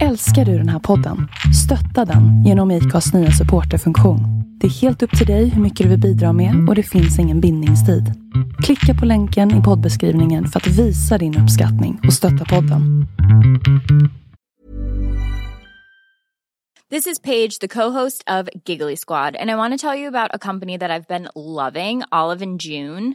Älskar 0.00 0.44
du 0.44 0.58
den 0.58 0.68
här 0.68 0.78
podden? 0.78 1.28
Stötta 1.64 2.12
den 2.12 2.44
genom 2.44 2.70
IKAs 2.70 3.14
nya 3.14 3.30
supporterfunktion. 3.30 4.20
Det 4.60 4.66
är 4.66 4.70
helt 4.70 5.02
upp 5.02 5.18
till 5.18 5.26
dig 5.26 5.48
hur 5.48 5.62
mycket 5.62 5.84
du 5.84 5.90
vill 5.90 6.00
bidra 6.00 6.32
med 6.32 6.68
och 6.68 6.74
det 6.74 6.82
finns 6.82 7.18
ingen 7.18 7.40
bindningstid. 7.40 8.04
Klicka 8.62 9.00
på 9.00 9.06
länken 9.06 9.60
i 9.60 9.62
poddbeskrivningen 9.62 10.46
för 10.46 10.60
att 10.60 10.66
visa 10.66 11.18
din 11.18 11.38
uppskattning 11.38 12.00
och 12.06 12.12
stötta 12.12 12.44
podden. 12.44 13.06
This 16.90 17.06
is 17.06 17.18
Paige, 17.22 17.58
the 17.60 17.68
co-host 17.68 18.22
of 18.30 18.48
Giggly 18.64 18.96
Squad, 18.96 19.36
and 19.36 19.50
I 19.50 19.54
want 19.54 19.80
to 19.80 19.88
tell 19.88 19.98
you 19.98 20.08
about 20.08 20.34
a 20.34 20.38
company 20.38 20.78
that 20.78 20.90
I've 20.90 21.08
been 21.08 21.28
loving, 21.34 22.02
Olive 22.10 22.42
and 22.44 22.60
June. 22.62 23.14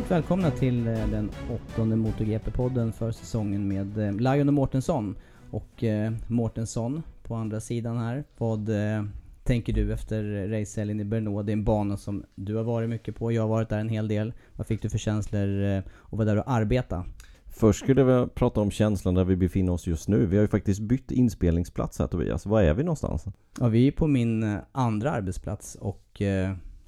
Varmt 0.00 0.10
välkomna 0.10 0.50
till 0.50 0.86
eh, 0.86 1.08
den 1.08 1.30
åttonde 1.50 1.96
MotoGP-podden 1.96 2.92
för 2.92 3.12
säsongen 3.12 3.68
med 3.68 3.98
eh, 3.98 4.12
Lion 4.12 4.48
och 4.48 4.54
Mårtensson. 4.54 5.16
Och 5.50 5.84
eh, 5.84 6.12
Mårtensson 6.26 7.02
på 7.22 7.34
andra 7.34 7.60
sidan 7.60 7.98
här. 7.98 8.24
Vad 8.38 8.68
eh, 8.68 9.04
tänker 9.44 9.72
du 9.72 9.92
efter 9.92 10.48
racehelgen 10.48 11.00
i 11.00 11.04
Brno? 11.04 11.42
Det 11.42 11.50
är 11.50 11.52
en 11.52 11.64
bana 11.64 11.96
som 11.96 12.24
du 12.34 12.56
har 12.56 12.62
varit 12.62 12.88
mycket 12.88 13.16
på, 13.16 13.32
jag 13.32 13.42
har 13.42 13.48
varit 13.48 13.68
där 13.68 13.78
en 13.78 13.88
hel 13.88 14.08
del. 14.08 14.32
Vad 14.56 14.66
fick 14.66 14.82
du 14.82 14.90
för 14.90 14.98
känslor 14.98 15.62
eh, 15.62 15.78
att 15.78 16.12
vara 16.12 16.24
där 16.24 16.36
och 16.36 16.50
arbeta? 16.50 17.04
Först 17.46 17.80
skulle 17.80 18.00
jag 18.00 18.34
prata 18.34 18.60
om 18.60 18.70
känslan 18.70 19.14
där 19.14 19.24
vi 19.24 19.36
befinner 19.36 19.72
oss 19.72 19.86
just 19.86 20.08
nu. 20.08 20.26
Vi 20.26 20.36
har 20.36 20.42
ju 20.42 20.48
faktiskt 20.48 20.80
bytt 20.80 21.10
inspelningsplats 21.10 21.98
här 21.98 22.06
Tobias. 22.06 22.46
Var 22.46 22.62
är 22.62 22.74
vi 22.74 22.82
någonstans? 22.82 23.24
Ja, 23.60 23.68
vi 23.68 23.86
är 23.86 23.92
på 23.92 24.06
min 24.06 24.58
andra 24.72 25.10
arbetsplats 25.10 25.74
och 25.74 26.22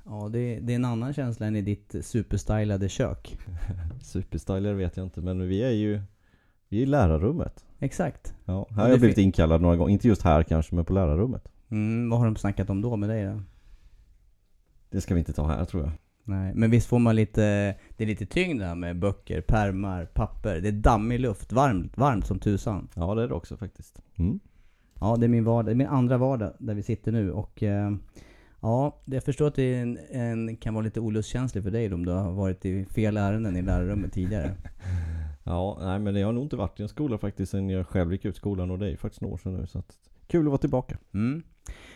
ja, 0.04 0.28
det, 0.32 0.60
det 0.60 0.72
är 0.72 0.76
en 0.76 0.84
annan 0.84 1.12
känsla 1.12 1.46
än 1.46 1.56
i 1.56 1.62
ditt 1.62 1.94
superstylade 2.00 2.88
kök. 2.88 3.38
Superstyler 4.02 4.74
vet 4.74 4.96
jag 4.96 5.06
inte 5.06 5.20
men 5.20 5.48
vi 5.48 5.62
är 5.62 5.70
ju 5.70 6.00
Vi 6.68 6.78
är 6.78 6.82
i 6.82 6.86
lärarrummet. 6.86 7.64
Exakt. 7.78 8.34
Ja, 8.44 8.66
här 8.70 8.82
har 8.82 8.88
jag 8.88 8.98
blivit 8.98 9.18
inkallad 9.18 9.62
några 9.62 9.76
gånger. 9.76 9.92
Inte 9.92 10.08
just 10.08 10.22
här 10.22 10.42
kanske 10.42 10.74
men 10.74 10.84
på 10.84 10.92
lärarrummet. 10.92 11.52
Mm, 11.70 12.10
vad 12.10 12.18
har 12.18 12.26
de 12.26 12.36
snackat 12.36 12.70
om 12.70 12.82
då 12.82 12.96
med 12.96 13.08
dig 13.08 13.24
då? 13.24 13.42
Det 14.90 15.00
ska 15.00 15.14
vi 15.14 15.18
inte 15.18 15.32
ta 15.32 15.46
här 15.46 15.64
tror 15.64 15.82
jag. 15.82 15.92
Nej, 16.24 16.52
men 16.54 16.70
visst 16.70 16.86
får 16.86 16.98
man 16.98 17.16
lite, 17.16 17.42
det 17.96 18.04
är 18.04 18.06
lite 18.06 18.26
tyngd 18.26 18.60
där 18.60 18.74
med 18.74 18.98
böcker, 18.98 19.40
pärmar, 19.40 20.04
papper. 20.04 20.60
Det 20.60 20.68
är 20.68 20.72
dammig 20.72 21.20
luft, 21.20 21.52
varmt, 21.52 21.96
varmt 21.96 22.26
som 22.26 22.38
tusan. 22.38 22.88
Ja 22.94 23.14
det 23.14 23.22
är 23.22 23.28
det 23.28 23.34
också 23.34 23.56
faktiskt. 23.56 24.02
Mm. 24.16 24.40
Ja, 25.00 25.16
det 25.16 25.26
är 25.26 25.28
min 25.28 25.44
vardag, 25.44 25.64
det 25.64 25.72
är 25.72 25.74
min 25.74 25.86
andra 25.86 26.18
vardag 26.18 26.52
där 26.58 26.74
vi 26.74 26.82
sitter 26.82 27.12
nu 27.12 27.32
och 27.32 27.62
eh, 27.62 27.92
Ja, 28.62 29.00
det- 29.04 29.16
jag 29.16 29.24
förstår 29.24 29.46
att 29.46 29.54
det 29.54 29.74
en, 29.74 29.98
en, 30.12 30.56
kan 30.56 30.74
vara 30.74 30.84
lite 30.84 31.00
olustkänslig 31.00 31.64
för 31.64 31.70
dig 31.70 31.92
om 31.94 32.06
du 32.06 32.12
har 32.12 32.32
varit 32.32 32.64
i 32.64 32.84
fel 32.84 33.16
ärenden 33.16 33.56
i 33.56 33.62
lärarrummet 33.62 34.12
tidigare. 34.12 34.54
Ja, 35.44 35.78
nej 35.80 35.98
men 35.98 36.16
jag 36.16 36.28
har 36.28 36.32
nog 36.32 36.44
inte 36.44 36.56
varit 36.56 36.80
i 36.80 36.82
en 36.82 36.88
skola 36.88 37.18
faktiskt 37.18 37.50
sen 37.52 37.68
jag 37.70 37.86
själv 37.86 38.12
gick 38.12 38.24
ut 38.24 38.36
skolan 38.36 38.70
och 38.70 38.78
det 38.78 38.90
är 38.90 38.96
faktiskt 38.96 39.20
några 39.22 39.34
år 39.34 39.38
sedan 39.38 39.54
nu 39.56 39.66
så 39.66 39.78
att 39.78 39.92
Kul 40.26 40.40
att 40.46 40.50
vara 40.50 40.58
tillbaka. 40.58 40.98
Mm. 41.14 41.42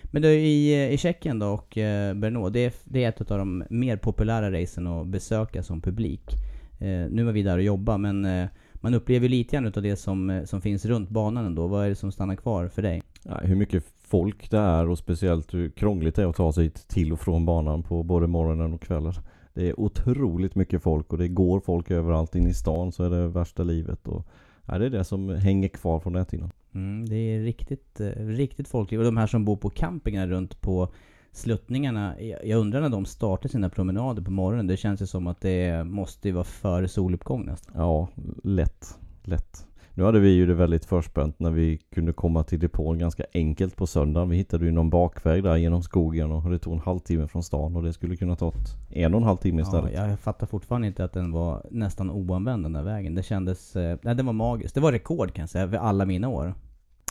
Men 0.03 0.22
du, 0.22 0.28
i, 0.28 0.93
i 0.93 0.97
Tjeckien 0.99 1.38
då 1.38 1.49
och 1.49 1.78
eh, 1.78 2.15
Brno, 2.15 2.49
det 2.50 2.60
är, 2.65 2.72
det 2.84 3.04
är 3.04 3.09
ett 3.09 3.31
av 3.31 3.38
de 3.38 3.65
mer 3.71 3.97
populära 3.97 4.62
racen 4.62 4.87
att 4.87 5.06
besöka 5.06 5.62
som 5.62 5.81
publik. 5.81 6.31
Eh, 6.78 7.10
nu 7.10 7.22
var 7.25 7.33
vi 7.33 7.43
där 7.43 7.56
och 7.56 7.62
jobbade 7.62 7.98
men 7.98 8.25
eh, 8.25 8.48
man 8.75 8.94
upplever 8.94 9.28
lite 9.28 9.56
grann 9.56 9.66
utav 9.66 9.83
det 9.83 9.97
som, 9.97 10.31
eh, 10.31 10.44
som 10.44 10.60
finns 10.60 10.84
runt 10.84 11.09
banan 11.10 11.47
ändå. 11.47 11.66
Vad 11.66 11.84
är 11.84 11.88
det 11.88 11.94
som 11.94 12.12
stannar 12.12 12.37
kvar 12.37 12.69
för 12.69 12.83
dig? 12.83 13.03
Ja, 13.22 13.38
hur 13.43 13.56
mycket 13.56 13.84
folk 14.06 14.50
det 14.50 14.59
är 14.59 14.89
och 14.89 14.99
speciellt 14.99 15.55
hur 15.55 15.71
krångligt 15.71 16.15
det 16.15 16.22
är 16.22 16.27
att 16.27 16.37
ta 16.37 16.53
sig 16.53 16.71
till 16.71 17.12
och 17.12 17.21
från 17.21 17.47
banan 17.47 17.83
på 17.83 18.03
både 18.03 18.27
morgonen 18.27 18.75
och 18.75 18.81
kvällen. 18.81 19.12
Det 19.55 19.69
är 19.69 19.81
otroligt 19.81 20.55
mycket 20.55 20.83
folk 20.83 21.12
och 21.12 21.19
det 21.19 21.28
går 21.28 21.61
folk 21.61 21.91
överallt 21.91 22.34
in 22.34 22.47
i 22.47 22.55
stan 22.55 22.93
så 22.93 23.05
är 23.05 23.11
det 23.11 23.28
värsta 23.28 23.62
livet. 23.62 24.09
Och, 24.09 24.27
ja, 24.66 24.78
det 24.78 24.87
är 24.87 24.91
det 24.91 25.05
som 25.05 25.28
hänger 25.28 25.69
kvar 25.69 26.00
från 26.00 26.12
näthinnan. 26.12 26.50
Mm, 26.75 27.09
det 27.09 27.16
är 27.16 27.41
riktigt, 27.41 28.00
eh, 28.00 28.06
riktigt 28.16 28.69
folkligt. 28.69 28.99
Och 28.99 29.05
de 29.05 29.16
här 29.16 29.27
som 29.27 29.45
bor 29.45 29.56
på 29.56 29.71
campingar 29.71 30.27
runt 30.27 30.61
på 30.61 30.89
sluttningarna. 31.33 32.15
Jag 32.21 32.61
undrar 32.61 32.81
när 32.81 32.89
de 32.89 33.05
startar 33.05 33.49
sina 33.49 33.69
promenader 33.69 34.22
på 34.22 34.31
morgonen. 34.31 34.66
Det 34.66 34.77
känns 34.77 35.03
ju 35.03 35.06
som 35.06 35.27
att 35.27 35.41
det 35.41 35.84
måste 35.84 36.33
vara 36.33 36.45
före 36.45 36.89
soluppgång 36.89 37.47
nästan. 37.47 37.75
Ja, 37.77 38.09
lätt. 38.43 38.99
Lätt. 39.22 39.66
Nu 39.97 40.05
hade 40.05 40.21
vi 40.21 40.31
ju 40.31 40.47
det 40.47 40.55
väldigt 40.55 40.84
förspänt 40.84 41.41
när 41.41 41.51
vi 41.51 41.79
kunde 41.95 42.12
komma 42.12 42.45
till 42.45 42.59
depån 42.59 42.99
ganska 42.99 43.25
enkelt 43.34 43.77
på 43.77 43.87
söndagen. 43.87 44.29
Vi 44.29 44.37
hittade 44.37 44.65
ju 44.65 44.71
någon 44.71 44.91
bakväg 44.91 45.43
där 45.43 45.57
genom 45.57 45.83
skogen 45.83 46.33
och 46.33 46.51
det 46.51 46.59
tog 46.59 46.73
en 46.73 46.81
halvtimme 46.81 47.29
från 47.29 47.43
stan 47.43 47.77
och 47.77 47.83
det 47.83 47.93
skulle 47.93 48.17
kunna 48.17 48.37
ta 48.37 48.53
en 48.91 49.15
och 49.15 49.21
en 49.21 49.27
halv 49.27 49.37
timme 49.37 49.61
Ja, 49.62 49.67
istället. 49.67 49.95
jag 49.95 50.19
fattar 50.19 50.47
fortfarande 50.47 50.87
inte 50.87 51.05
att 51.05 51.12
den 51.12 51.33
var 51.33 51.67
nästan 51.71 52.11
oanvänd 52.11 52.65
den 52.65 52.73
där 52.73 52.83
vägen. 52.83 53.15
Det 53.15 53.23
kändes... 53.23 53.77
Eh, 53.77 53.99
nej, 54.03 54.15
den 54.15 54.27
var 54.27 54.33
magisk. 54.33 54.75
Det 54.75 54.81
var 54.81 54.93
rekord 54.93 55.33
kan 55.33 55.43
jag 55.43 55.51
säga, 55.51 55.69
för 55.69 55.77
alla 55.77 56.05
mina 56.05 56.28
år. 56.28 56.55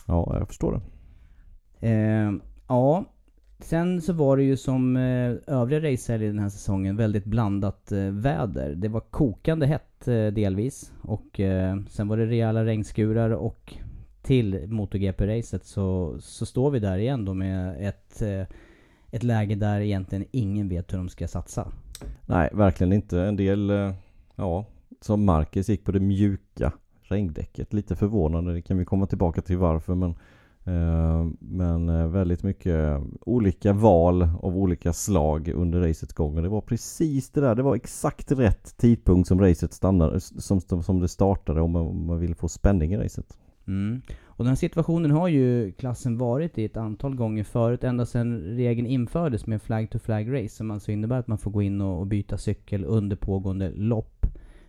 Ja, 0.06 0.36
jag 0.38 0.48
förstår 0.48 0.80
det. 1.80 1.88
Eh, 1.88 2.32
ja, 2.68 3.04
sen 3.58 4.00
så 4.00 4.12
var 4.12 4.36
det 4.36 4.42
ju 4.42 4.56
som 4.56 4.96
eh, 4.96 5.34
övriga 5.46 5.92
racehelger 5.92 6.26
den 6.28 6.38
här 6.38 6.48
säsongen 6.48 6.96
väldigt 6.96 7.24
blandat 7.24 7.92
eh, 7.92 7.98
väder. 7.98 8.74
Det 8.74 8.88
var 8.88 9.00
kokande 9.00 9.66
hett 9.66 9.95
Eh, 10.08 10.32
delvis 10.32 10.92
och 11.02 11.40
eh, 11.40 11.76
sen 11.88 12.08
var 12.08 12.16
det 12.16 12.26
rejäla 12.26 12.64
regnskurar 12.64 13.30
och 13.30 13.74
till 14.22 14.66
MotoGP-racet 14.68 15.64
så, 15.64 16.16
så 16.20 16.46
står 16.46 16.70
vi 16.70 16.78
där 16.78 16.98
igen 16.98 17.24
då 17.24 17.34
med 17.34 17.88
ett, 17.88 18.22
eh, 18.22 18.46
ett 19.10 19.22
läge 19.22 19.54
där 19.54 19.80
egentligen 19.80 20.24
ingen 20.30 20.68
vet 20.68 20.92
hur 20.92 20.98
de 20.98 21.08
ska 21.08 21.28
satsa. 21.28 21.72
Nej, 22.26 22.50
verkligen 22.52 22.92
inte. 22.92 23.20
En 23.20 23.36
del, 23.36 23.72
ja, 24.36 24.64
som 25.00 25.24
Marcus 25.24 25.68
gick 25.68 25.84
på 25.84 25.92
det 25.92 26.00
mjuka 26.00 26.72
regndäcket. 27.02 27.72
Lite 27.72 27.96
förvånande, 27.96 28.52
det 28.52 28.62
kan 28.62 28.78
vi 28.78 28.84
komma 28.84 29.06
tillbaka 29.06 29.42
till 29.42 29.58
varför 29.58 29.94
men 29.94 30.14
Eh, 30.66 31.26
men 31.38 31.88
eh, 31.88 32.08
väldigt 32.08 32.42
mycket 32.42 33.00
olika 33.20 33.72
val 33.72 34.28
av 34.42 34.58
olika 34.58 34.92
slag 34.92 35.48
under 35.48 35.80
racets 35.80 36.12
gång 36.12 36.36
och 36.36 36.42
det 36.42 36.48
var 36.48 36.60
precis 36.60 37.30
det 37.30 37.40
där. 37.40 37.54
Det 37.54 37.62
var 37.62 37.76
exakt 37.76 38.32
rätt 38.32 38.76
tidpunkt 38.76 39.28
som 39.28 39.40
racet 39.40 39.72
stannade, 39.72 40.20
som, 40.20 40.60
som 40.60 41.00
det 41.00 41.08
startade 41.08 41.60
om 41.60 41.70
man, 41.70 41.82
om 41.82 42.06
man 42.06 42.18
vill 42.18 42.34
få 42.34 42.48
spänning 42.48 42.92
i 42.92 42.96
racet. 42.96 43.38
Mm. 43.66 44.00
Och 44.24 44.44
den 44.44 44.48
här 44.48 44.56
situationen 44.56 45.10
har 45.10 45.28
ju 45.28 45.72
klassen 45.72 46.18
varit 46.18 46.58
i 46.58 46.64
ett 46.64 46.76
antal 46.76 47.14
gånger 47.14 47.44
förut, 47.44 47.84
ända 47.84 48.06
sedan 48.06 48.40
regeln 48.40 48.86
infördes 48.86 49.46
med 49.46 49.62
flag 49.62 49.90
to 49.90 49.98
flag 49.98 50.34
race, 50.34 50.48
som 50.56 50.70
alltså 50.70 50.92
innebär 50.92 51.18
att 51.18 51.26
man 51.26 51.38
får 51.38 51.50
gå 51.50 51.62
in 51.62 51.80
och, 51.80 52.00
och 52.00 52.06
byta 52.06 52.38
cykel 52.38 52.84
under 52.84 53.16
pågående 53.16 53.70
lopp. 53.70 54.26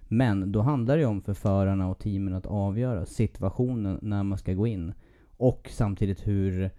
Men 0.08 0.52
då 0.52 0.62
handlar 0.62 0.96
det 0.96 1.02
ju 1.02 1.08
om 1.08 1.22
för 1.22 1.34
förarna 1.34 1.90
och 1.90 2.00
teamen 2.00 2.34
att 2.34 2.46
avgöra 2.46 3.06
situationen 3.06 4.00
när 4.02 4.24
man 4.24 4.38
ska 4.38 4.54
gå 4.54 4.68
in. 4.68 4.94
Och 5.38 5.70
samtidigt 5.72 6.28
hur, 6.28 6.70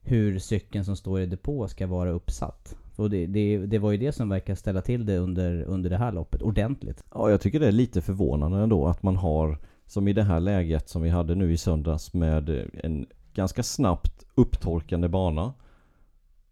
hur 0.00 0.38
cykeln 0.38 0.84
som 0.84 0.96
står 0.96 1.20
i 1.20 1.26
depå 1.26 1.68
ska 1.68 1.86
vara 1.86 2.10
uppsatt. 2.10 2.76
Och 2.96 3.10
det, 3.10 3.26
det, 3.26 3.66
det 3.66 3.78
var 3.78 3.92
ju 3.92 3.98
det 3.98 4.12
som 4.12 4.28
verkar 4.28 4.54
ställa 4.54 4.82
till 4.82 5.06
det 5.06 5.18
under, 5.18 5.62
under 5.62 5.90
det 5.90 5.96
här 5.96 6.12
loppet, 6.12 6.42
ordentligt. 6.42 7.04
Ja, 7.14 7.30
jag 7.30 7.40
tycker 7.40 7.60
det 7.60 7.68
är 7.68 7.72
lite 7.72 8.02
förvånande 8.02 8.58
ändå 8.58 8.86
att 8.86 9.02
man 9.02 9.16
har, 9.16 9.58
som 9.86 10.08
i 10.08 10.12
det 10.12 10.22
här 10.22 10.40
läget 10.40 10.88
som 10.88 11.02
vi 11.02 11.08
hade 11.08 11.34
nu 11.34 11.52
i 11.52 11.56
söndags 11.56 12.14
med 12.14 12.68
en 12.74 13.06
ganska 13.34 13.62
snabbt 13.62 14.26
upptorkande 14.34 15.08
bana. 15.08 15.54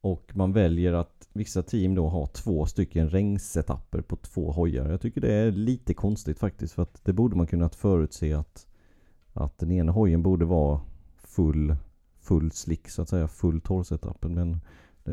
Och 0.00 0.30
man 0.34 0.52
väljer 0.52 0.92
att 0.92 1.28
vissa 1.32 1.62
team 1.62 1.94
då 1.94 2.08
har 2.08 2.26
två 2.26 2.66
stycken 2.66 3.10
regnsetapper 3.10 4.00
på 4.00 4.16
två 4.16 4.52
hojar. 4.52 4.90
Jag 4.90 5.00
tycker 5.00 5.20
det 5.20 5.32
är 5.32 5.50
lite 5.52 5.94
konstigt 5.94 6.38
faktiskt 6.38 6.74
för 6.74 6.82
att 6.82 7.04
det 7.04 7.12
borde 7.12 7.36
man 7.36 7.46
kunnat 7.46 7.74
förutse 7.74 8.32
att, 8.32 8.66
att 9.32 9.58
den 9.58 9.72
ena 9.72 9.92
hojen 9.92 10.22
borde 10.22 10.44
vara 10.44 10.80
full, 11.36 11.76
full 12.20 12.50
slick 12.50 12.88
så 12.88 13.02
att 13.02 13.08
säga, 13.08 13.28
full 13.28 13.60
torrsetupen. 13.60 14.34
Men 14.34 14.52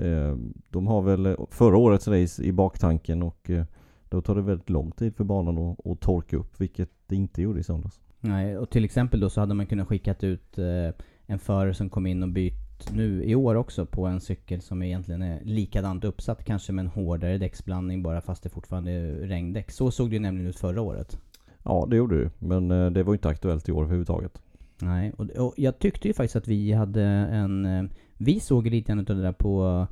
eh, 0.03 0.37
de 0.69 0.87
har 0.87 1.01
väl 1.01 1.35
förra 1.49 1.77
årets 1.77 2.07
race 2.07 2.43
i 2.43 2.51
baktanken 2.51 3.23
och 3.23 3.49
eh, 3.49 3.65
då 4.09 4.21
tar 4.21 4.35
det 4.35 4.41
väldigt 4.41 4.69
lång 4.69 4.91
tid 4.91 5.15
för 5.15 5.23
banan 5.23 5.57
att, 5.57 5.87
att 5.87 5.99
torka 5.99 6.37
upp 6.37 6.61
vilket 6.61 6.89
det 7.07 7.15
inte 7.15 7.41
gjorde 7.41 7.59
i 7.59 7.63
söndags. 7.63 7.99
Nej, 8.19 8.57
och 8.57 8.69
till 8.69 8.85
exempel 8.85 9.19
då 9.19 9.29
så 9.29 9.39
hade 9.39 9.53
man 9.53 9.65
kunnat 9.65 9.87
skickat 9.87 10.23
ut 10.23 10.57
eh, 10.57 11.03
en 11.25 11.39
förare 11.39 11.73
som 11.73 11.89
kom 11.89 12.05
in 12.05 12.23
och 12.23 12.29
bytt 12.29 12.93
nu 12.93 13.23
i 13.23 13.35
år 13.35 13.55
också 13.55 13.85
på 13.85 14.05
en 14.05 14.21
cykel 14.21 14.61
som 14.61 14.83
egentligen 14.83 15.21
är 15.21 15.41
likadant 15.43 16.03
uppsatt, 16.03 16.45
kanske 16.45 16.73
med 16.73 16.83
en 16.83 16.91
hårdare 16.91 17.37
däcksblandning 17.37 18.03
bara 18.03 18.21
fast 18.21 18.43
det 18.43 18.49
fortfarande 18.49 18.91
är 18.91 19.13
regndäck. 19.13 19.71
Så 19.71 19.91
såg 19.91 20.09
det 20.09 20.13
ju 20.13 20.19
nämligen 20.19 20.49
ut 20.49 20.59
förra 20.59 20.81
året. 20.81 21.17
Ja, 21.63 21.87
det 21.89 21.95
gjorde 21.95 22.23
det 22.23 22.31
Men 22.39 22.71
eh, 22.71 22.91
det 22.91 23.03
var 23.03 23.13
inte 23.13 23.29
aktuellt 23.29 23.69
i 23.69 23.71
år 23.71 23.83
överhuvudtaget. 23.83 24.41
Nej, 24.81 25.13
och, 25.17 25.29
och 25.29 25.53
jag 25.57 25.79
tyckte 25.79 26.07
ju 26.07 26.13
faktiskt 26.13 26.35
att 26.35 26.47
vi 26.47 26.71
hade 26.71 27.03
en... 27.03 27.65
Eh, 27.65 27.83
vi 28.17 28.39
såg 28.39 28.67
lite 28.67 28.87
grann 28.87 28.99
av 28.99 29.05
det 29.05 29.21
där 29.21 29.33
på... 29.33 29.87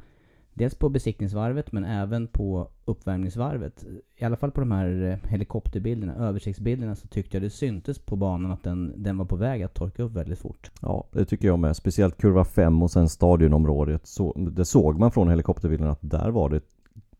Dels 0.54 0.76
på 0.76 0.90
besiktningsvarvet 0.90 1.72
men 1.72 1.84
även 1.84 2.28
på 2.28 2.70
uppvärmningsvarvet. 2.86 3.86
I 4.18 4.26
alla 4.26 4.36
fall 4.36 4.52
på 4.52 4.60
de 4.60 4.72
här 4.72 5.04
eh, 5.04 5.30
helikopterbilderna, 5.30 6.16
översiktsbilderna, 6.16 6.96
så 6.96 7.08
tyckte 7.08 7.38
jag 7.38 7.42
det 7.42 7.50
syntes 7.50 8.00
på 8.00 8.16
banan 8.16 8.52
att 8.52 8.64
den, 8.64 8.94
den 9.04 9.18
var 9.18 9.26
på 9.26 9.36
väg 9.36 9.64
att 9.64 9.74
torka 9.74 10.04
upp 10.04 10.12
väldigt 10.12 10.40
fort. 10.40 10.72
Ja, 10.82 11.08
det 11.12 11.26
tycker 11.26 11.48
jag 11.48 11.60
med. 11.60 11.76
Speciellt 11.76 12.18
kurva 12.18 12.46
5 12.46 12.84
och 12.84 12.92
sen 12.92 13.10
stadionområdet. 13.10 14.08
Så, 14.08 14.34
det 14.52 14.66
såg 14.66 15.00
man 15.00 15.12
från 15.12 15.30
helikopterbilden 15.30 15.90
att 15.90 16.00
där 16.02 16.30
var 16.30 16.50
det 16.50 16.62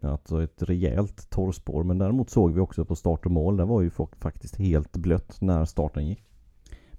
alltså 0.02 0.44
ett 0.44 0.64
rejält 0.64 1.30
torrspår. 1.30 1.84
Men 1.84 1.98
däremot 1.98 2.30
såg 2.30 2.54
vi 2.54 2.60
också 2.60 2.86
på 2.86 2.96
start 2.96 3.26
och 3.26 3.32
mål. 3.32 3.58
Där 3.58 3.66
var 3.66 3.82
ju 3.82 3.90
folk 3.90 4.16
faktiskt 4.16 4.56
helt 4.56 4.98
blött 4.98 5.42
när 5.42 5.66
starten 5.66 6.08
gick. 6.08 6.24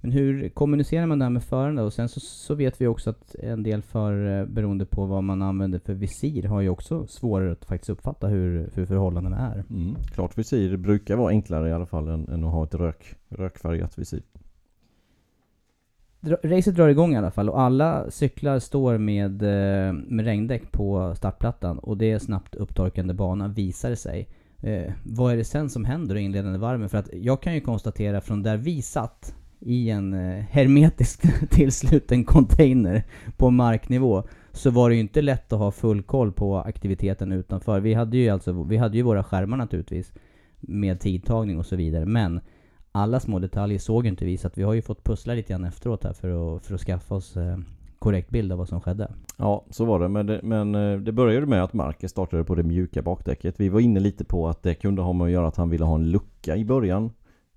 Men 0.00 0.12
hur 0.12 0.48
kommunicerar 0.48 1.06
man 1.06 1.18
det 1.18 1.24
här 1.24 1.30
med 1.30 1.44
förarna? 1.44 1.82
Och 1.82 1.92
sen 1.92 2.08
så, 2.08 2.20
så 2.20 2.54
vet 2.54 2.80
vi 2.80 2.86
också 2.86 3.10
att 3.10 3.34
en 3.34 3.62
del 3.62 3.82
förare, 3.82 4.46
beroende 4.46 4.86
på 4.86 5.06
vad 5.06 5.24
man 5.24 5.42
använder 5.42 5.78
för 5.78 5.94
visir, 5.94 6.42
har 6.42 6.60
ju 6.60 6.68
också 6.68 7.06
svårare 7.06 7.52
att 7.52 7.64
faktiskt 7.64 7.90
uppfatta 7.90 8.26
hur, 8.26 8.70
hur 8.74 8.86
förhållandena 8.86 9.38
är. 9.38 9.64
Mm. 9.70 9.94
Klart 10.14 10.38
visir 10.38 10.76
brukar 10.76 11.16
vara 11.16 11.28
enklare 11.28 11.68
i 11.68 11.72
alla 11.72 11.86
fall 11.86 12.08
än, 12.08 12.28
än 12.28 12.44
att 12.44 12.52
ha 12.52 12.64
ett 12.64 12.74
rök, 12.74 13.14
rökfärgat 13.28 13.98
visir. 13.98 14.22
Dra- 16.20 16.38
Racet 16.42 16.76
drar 16.76 16.88
igång 16.88 17.14
i 17.14 17.16
alla 17.16 17.30
fall 17.30 17.48
och 17.48 17.60
alla 17.60 18.10
cyklar 18.10 18.58
står 18.58 18.98
med, 18.98 19.42
eh, 19.42 19.92
med 19.92 20.24
regndäck 20.24 20.72
på 20.72 21.14
startplattan 21.16 21.78
och 21.78 21.96
det 21.96 22.10
är 22.10 22.18
snabbt 22.18 22.54
upptorkande 22.54 23.14
bana 23.14 23.48
visar 23.48 23.90
det 23.90 23.96
sig. 23.96 24.28
Eh, 24.62 24.92
vad 25.04 25.32
är 25.32 25.36
det 25.36 25.44
sen 25.44 25.70
som 25.70 25.84
händer 25.84 26.16
i 26.16 26.20
inledande 26.20 26.58
varven? 26.58 26.88
För 26.88 26.98
att 26.98 27.08
jag 27.12 27.42
kan 27.42 27.54
ju 27.54 27.60
konstatera 27.60 28.20
från 28.20 28.42
där 28.42 28.56
vi 28.56 28.82
satt 28.82 29.34
i 29.60 29.90
en 29.90 30.14
eh, 30.14 30.44
hermetiskt 30.50 31.24
tillsluten 31.50 32.24
container 32.24 33.02
på 33.36 33.50
marknivå 33.50 34.22
så 34.52 34.70
var 34.70 34.88
det 34.88 34.94
ju 34.94 35.00
inte 35.00 35.22
lätt 35.22 35.52
att 35.52 35.58
ha 35.58 35.70
full 35.70 36.02
koll 36.02 36.32
på 36.32 36.56
aktiviteten 36.56 37.32
utanför. 37.32 37.80
Vi 37.80 37.94
hade 37.94 38.16
ju 38.16 38.28
alltså, 38.28 38.52
vi 38.62 38.76
hade 38.76 38.96
ju 38.96 39.02
våra 39.02 39.24
skärmar 39.24 39.56
naturligtvis 39.56 40.12
med 40.60 41.00
tidtagning 41.00 41.58
och 41.58 41.66
så 41.66 41.76
vidare 41.76 42.06
men 42.06 42.40
alla 42.92 43.20
små 43.20 43.38
detaljer 43.38 43.78
såg 43.78 44.06
inte 44.06 44.24
vi 44.24 44.36
så 44.36 44.46
att 44.46 44.58
vi 44.58 44.62
har 44.62 44.74
ju 44.74 44.82
fått 44.82 45.04
pussla 45.04 45.34
lite 45.34 45.52
grann 45.52 45.64
efteråt 45.64 46.04
här 46.04 46.12
för 46.12 46.56
att, 46.56 46.62
för 46.62 46.74
att 46.74 46.80
skaffa 46.80 47.14
oss 47.14 47.36
eh, 47.36 47.58
korrekt 47.98 48.30
bild 48.30 48.52
av 48.52 48.58
vad 48.58 48.68
som 48.68 48.80
skedde. 48.80 49.12
Ja, 49.36 49.64
så 49.70 49.84
var 49.84 50.00
det. 50.00 50.08
Men, 50.08 50.26
det. 50.26 50.40
men 50.42 50.74
eh, 50.74 50.98
det 50.98 51.12
började 51.12 51.46
med 51.46 51.64
att 51.64 51.72
Marcus 51.72 52.10
startade 52.10 52.44
på 52.44 52.54
det 52.54 52.62
mjuka 52.62 53.02
bakdäcket. 53.02 53.60
Vi 53.60 53.68
var 53.68 53.80
inne 53.80 54.00
lite 54.00 54.24
på 54.24 54.48
att 54.48 54.62
det 54.62 54.74
kunde 54.74 55.02
ha 55.02 55.12
med 55.12 55.24
att 55.24 55.30
göra 55.30 55.48
att 55.48 55.56
han 55.56 55.70
ville 55.70 55.84
ha 55.84 55.94
en 55.94 56.10
lucka 56.10 56.56
i 56.56 56.64
början. 56.64 57.10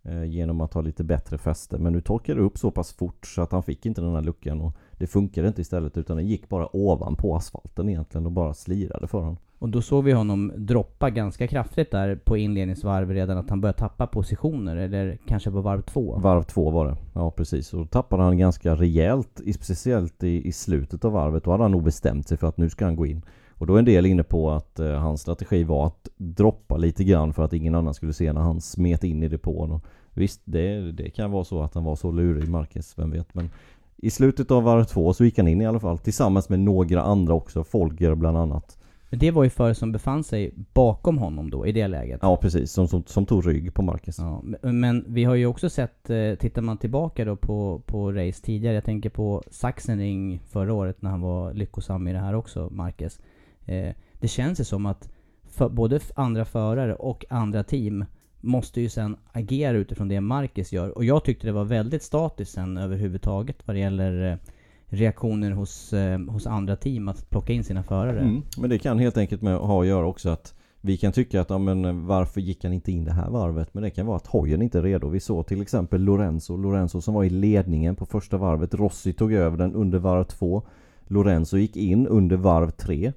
Eh, 0.06 0.24
genom 0.24 0.62
att 0.62 0.74
ha 0.74 0.82
lite 0.82 1.04
bättre 1.04 1.38
fäste. 1.38 1.78
Men 1.78 1.94
nu 1.94 2.02
torkade 2.02 2.40
det 2.40 2.46
upp 2.46 2.58
så 2.58 2.72
pass 2.72 2.94
fort 2.94 3.26
så 3.26 3.42
att 3.42 3.52
han 3.52 3.64
fick 3.64 3.86
inte 3.86 4.02
den 4.02 4.16
här 4.16 4.22
luckan. 4.22 4.62
Och 4.62 4.76
det 4.92 5.08
funkade 5.08 5.48
inte 5.48 5.62
istället 5.62 5.98
utan 5.98 6.18
det 6.18 6.24
gick 6.24 6.50
bara 6.50 6.76
ovanpå 6.76 7.36
asfalten 7.36 7.90
egentligen 7.90 8.26
och 8.26 8.32
bara 8.32 8.54
slirade 8.54 9.08
för 9.08 9.20
honom. 9.20 9.38
Och 9.60 9.70
då 9.70 9.82
såg 9.82 10.04
vi 10.04 10.12
honom 10.12 10.52
droppa 10.56 11.10
ganska 11.10 11.48
kraftigt 11.48 11.92
där 11.92 12.16
på 12.16 12.38
inledningsvarv 12.38 13.12
redan 13.12 13.38
att 13.38 13.50
han 13.50 13.62
började 13.62 13.80
tappa 13.80 14.08
positioner, 14.08 14.76
eller 14.76 15.18
kanske 15.28 15.52
på 15.52 15.62
varv 15.62 15.82
två. 15.82 16.16
Varv 16.18 16.44
två 16.44 16.70
var 16.70 16.86
det. 16.86 16.98
Ja 17.14 17.32
precis. 17.32 17.74
Och 17.74 17.80
då 17.80 17.86
tappade 17.86 18.24
han 18.24 18.38
ganska 18.38 18.76
rejält, 18.76 19.42
speciellt 19.56 20.24
i, 20.24 20.48
i 20.48 20.52
slutet 20.52 21.06
av 21.06 21.12
varvet. 21.12 21.44
Då 21.44 21.52
hade 21.52 21.64
han 21.64 21.72
nog 21.72 21.84
bestämt 21.84 22.28
sig 22.28 22.38
för 22.38 22.48
att 22.48 22.58
nu 22.58 22.70
ska 22.70 22.86
han 22.86 22.96
gå 22.96 23.06
in. 23.06 23.22
Och 23.64 23.68
då 23.68 23.76
är 23.76 23.80
en 23.80 23.86
del 23.86 24.06
inne 24.06 24.24
på 24.24 24.52
att 24.52 24.80
eh, 24.80 24.92
hans 24.92 25.22
strategi 25.22 25.64
var 25.64 25.88
att 25.88 26.10
droppa 26.18 26.78
lite 26.78 27.04
grann 27.04 27.34
för 27.34 27.44
att 27.44 27.54
ingen 27.54 27.76
annan 27.76 27.94
skulle 27.94 28.14
se 28.14 28.34
när 28.34 28.42
han 28.42 28.62
smet 28.62 29.04
in 29.04 29.24
i 29.24 29.28
depån. 29.28 29.72
Och 29.72 29.86
visst, 30.14 30.42
det, 30.46 30.92
det 30.92 31.10
kan 31.10 31.32
vara 31.32 31.44
så 31.44 31.62
att 31.62 31.74
han 31.74 31.84
var 31.84 31.96
så 31.96 32.12
lurig, 32.12 32.50
Marcus, 32.50 32.94
vem 32.98 33.12
vet. 33.12 33.34
Men 33.34 33.50
i 33.98 34.10
slutet 34.10 34.52
av 34.52 34.64
varv 34.64 34.84
två 34.84 35.14
så 35.14 35.26
gick 35.26 35.38
han 35.38 35.48
in 35.48 35.62
i 35.62 35.66
alla 35.66 35.80
fall. 35.80 35.98
Tillsammans 35.98 36.50
med 36.50 36.60
några 36.60 37.02
andra 37.02 37.34
också, 37.34 37.64
Folger 37.64 38.16
bland 38.16 38.38
annat. 38.38 38.78
Men 39.10 39.20
det 39.20 39.32
var 39.32 39.44
ju 39.44 39.50
förare 39.50 39.76
som 39.76 39.92
befann 39.92 40.24
sig 40.24 40.54
bakom 40.74 41.18
honom 41.18 41.50
då, 41.50 41.68
i 41.68 41.72
det 41.72 41.88
läget. 41.88 42.20
Ja 42.22 42.38
precis, 42.38 42.72
som, 42.72 42.88
som, 42.88 43.04
som 43.06 43.26
tog 43.26 43.48
rygg 43.48 43.74
på 43.74 43.82
Marcus. 43.82 44.20
Ja, 44.20 44.44
men- 44.62 45.06
vi 45.08 45.24
har 45.24 45.36
ju 45.36 45.46
också 45.46 45.70
sett, 45.70 46.10
eh, 46.10 46.36
tittar 46.40 46.62
man 46.62 46.78
tillbaka 46.78 47.26
då 47.26 47.36
på, 47.36 47.82
på 47.86 48.12
race 48.12 48.42
tidigare, 48.44 48.76
jag 48.76 48.84
tänker 48.86 49.10
på 49.10 49.44
Sachsenring 49.52 50.40
förra 50.50 50.74
året 50.74 51.02
när 51.02 51.10
han 51.10 51.22
var 51.22 51.54
lyckosam 51.54 52.08
i 52.08 52.14
det 52.14 52.20
här 52.20 52.34
också, 52.36 52.70
Marquez. 52.72 53.20
Eh, 53.66 53.94
det 54.20 54.28
känns 54.28 54.60
ju 54.60 54.64
som 54.64 54.86
att 54.86 55.10
för, 55.44 55.70
både 55.70 56.00
andra 56.16 56.46
förare 56.46 56.96
och 56.96 57.26
andra 57.30 57.64
team 57.64 58.06
måste 58.42 58.82
ju 58.82 58.90
sen 58.90 59.18
agera 59.32 59.78
utifrån 59.78 60.08
det 60.08 60.22
Marcus 60.22 60.74
gör. 60.74 60.98
Och 60.98 61.06
jag 61.06 61.24
tyckte 61.24 61.48
det 61.48 61.54
var 61.54 61.66
väldigt 61.66 62.04
statiskt 62.04 62.52
sen 62.52 62.78
överhuvudtaget 62.78 63.68
vad 63.68 63.76
det 63.76 63.80
gäller 63.80 64.32
eh, 64.32 64.38
reaktioner 64.86 65.52
hos, 65.52 65.94
eh, 65.94 66.20
hos 66.20 66.48
andra 66.48 66.76
team 66.76 67.08
att 67.08 67.30
plocka 67.30 67.54
in 67.54 67.64
sina 67.64 67.84
förare. 67.84 68.20
Mm. 68.20 68.42
Men 68.58 68.70
det 68.70 68.80
kan 68.80 69.00
helt 69.00 69.18
enkelt 69.18 69.42
med 69.42 69.58
ha 69.58 69.82
att 69.82 69.88
göra 69.88 70.08
också 70.08 70.30
att 70.30 70.54
vi 70.82 70.98
kan 70.98 71.12
tycka 71.12 71.42
att 71.42 71.50
ja, 71.50 71.58
men 71.58 71.86
eh, 71.86 71.94
varför 71.94 72.42
gick 72.42 72.64
han 72.64 72.74
inte 72.74 72.92
in 72.92 73.06
det 73.06 73.12
här 73.12 73.30
varvet? 73.30 73.74
Men 73.74 73.84
det 73.84 73.90
kan 73.90 74.06
vara 74.06 74.18
att 74.18 74.28
hojen 74.28 74.62
inte 74.62 74.80
är 74.80 74.84
redo. 74.84 75.08
Vi 75.08 75.20
såg 75.20 75.48
till 75.48 75.62
exempel 75.62 76.02
Lorenzo. 76.02 76.58
Lorenzo 76.58 77.02
som 77.02 77.14
var 77.14 77.24
i 77.24 77.30
ledningen 77.30 77.96
på 77.96 78.06
första 78.06 78.38
varvet. 78.38 78.74
Rossi 78.74 79.14
tog 79.14 79.34
över 79.34 79.58
den 79.58 79.74
under 79.74 80.00
varv 80.00 80.24
två. 80.24 80.64
Lorenzo 81.08 81.58
gick 81.58 81.76
in 81.76 82.08
under 82.08 82.36
varv 82.36 82.70
tre. 82.70 83.14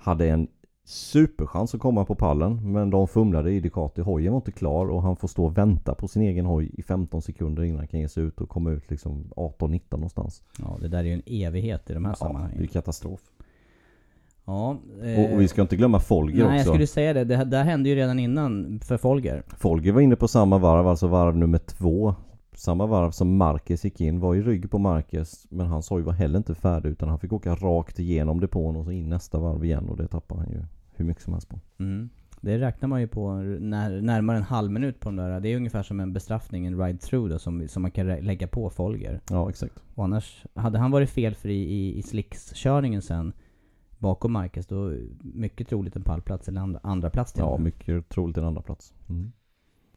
Hade 0.00 0.28
en 0.28 0.48
superchans 0.84 1.74
att 1.74 1.80
komma 1.80 2.04
på 2.04 2.14
pallen. 2.14 2.72
Men 2.72 2.90
de 2.90 3.08
fumlade 3.08 3.52
i 3.52 3.60
Ducati. 3.60 4.00
Hojen 4.02 4.32
var 4.32 4.38
inte 4.38 4.52
klar 4.52 4.86
och 4.90 5.02
han 5.02 5.16
får 5.16 5.28
stå 5.28 5.44
och 5.44 5.58
vänta 5.58 5.94
på 5.94 6.08
sin 6.08 6.22
egen 6.22 6.46
hoj 6.46 6.70
i 6.78 6.82
15 6.82 7.22
sekunder 7.22 7.62
innan 7.62 7.78
han 7.78 7.86
kan 7.86 8.00
ge 8.00 8.08
sig 8.08 8.22
ut 8.24 8.40
och 8.40 8.48
komma 8.48 8.70
ut 8.70 8.90
liksom 8.90 9.32
18-19 9.36 9.80
någonstans. 9.90 10.42
Ja, 10.58 10.76
det 10.80 10.88
där 10.88 10.98
är 10.98 11.02
ju 11.04 11.12
en 11.12 11.22
evighet 11.26 11.90
i 11.90 11.94
de 11.94 12.04
här 12.04 12.12
Ja, 12.20 12.24
det 12.24 12.24
är 12.24 12.28
sammanhangen. 12.28 12.66
katastrof. 12.68 13.20
Ja, 14.44 14.76
Och, 15.18 15.32
och 15.32 15.40
vi 15.40 15.48
ska 15.48 15.62
inte 15.62 15.76
glömma 15.76 16.00
Folger 16.00 16.36
Nej, 16.36 16.44
också. 16.46 16.56
jag 16.56 16.66
skulle 16.66 16.86
säga 16.86 17.12
det. 17.14 17.24
Det 17.24 17.56
här 17.56 17.64
hände 17.64 17.88
ju 17.88 17.94
redan 17.94 18.18
innan 18.18 18.80
för 18.84 18.96
Folger. 18.96 19.42
Folger 19.58 19.92
var 19.92 20.00
inne 20.00 20.16
på 20.16 20.28
samma 20.28 20.58
varv, 20.58 20.88
alltså 20.88 21.06
varv 21.06 21.36
nummer 21.36 21.58
två. 21.58 22.14
Samma 22.60 22.86
varv 22.86 23.10
som 23.10 23.36
Marquez 23.36 23.84
gick 23.84 24.00
in, 24.00 24.20
var 24.20 24.34
i 24.34 24.42
rygg 24.42 24.70
på 24.70 24.78
Marquez. 24.78 25.46
Men 25.50 25.66
hans 25.66 25.90
hoj 25.90 26.02
var 26.02 26.12
heller 26.12 26.36
inte 26.36 26.54
färdig 26.54 26.90
utan 26.90 27.08
han 27.08 27.18
fick 27.18 27.32
åka 27.32 27.54
rakt 27.54 27.98
igenom 27.98 28.40
depån 28.40 28.76
och 28.76 28.84
så 28.84 28.90
in 28.90 29.08
nästa 29.08 29.38
varv 29.38 29.64
igen 29.64 29.88
och 29.88 29.96
det 29.96 30.08
tappade 30.08 30.40
han 30.40 30.50
ju 30.50 30.62
hur 30.96 31.04
mycket 31.04 31.22
som 31.22 31.32
helst 31.32 31.48
på. 31.48 31.60
Mm. 31.78 32.10
Det 32.40 32.58
räknar 32.58 32.88
man 32.88 33.00
ju 33.00 33.08
på 33.08 33.32
när, 33.60 34.00
närmare 34.00 34.36
en 34.36 34.42
halv 34.42 34.70
minut 34.70 35.00
på 35.00 35.08
de 35.08 35.16
där. 35.16 35.40
Det 35.40 35.48
är 35.48 35.56
ungefär 35.56 35.82
som 35.82 36.00
en 36.00 36.12
bestraffning, 36.12 36.66
en 36.66 36.80
ride-through 36.80 37.28
då, 37.28 37.38
som, 37.38 37.68
som 37.68 37.82
man 37.82 37.90
kan 37.90 38.06
lägga 38.06 38.46
på 38.46 38.70
Folger. 38.70 39.20
Ja 39.30 39.50
exakt. 39.50 39.82
Och 39.94 40.04
annars, 40.04 40.44
hade 40.54 40.78
han 40.78 40.90
varit 40.90 41.10
felfri 41.10 41.54
i, 41.54 41.98
i 41.98 42.02
slickskörningen 42.02 43.02
sen 43.02 43.32
bakom 43.98 44.32
Marcus, 44.32 44.66
då 44.66 44.92
mycket 45.20 45.68
troligt 45.68 45.96
en 45.96 46.02
pallplats 46.02 46.48
eller 46.48 46.60
andra, 46.60 46.80
andra 46.82 47.10
plats 47.10 47.32
till 47.32 47.40
Ja 47.40 47.58
mycket 47.58 48.08
troligt 48.08 48.36
en 48.36 48.44
andra 48.44 48.62
plats. 48.62 48.94
Mm. 49.08 49.32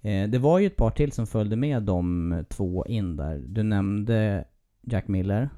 Eh, 0.06 0.30
det 0.30 0.40
var 0.40 0.60
ju 0.60 0.68
ett 0.68 0.76
par 0.78 0.90
till 0.92 1.12
som 1.12 1.28
följde 1.28 1.56
med 1.56 1.84
de 1.84 2.46
två 2.50 2.86
in 2.86 3.16
där. 3.16 3.44
Du 3.48 3.64
nämnde 3.64 4.46
Jack 4.82 5.08
Miller. 5.08 5.50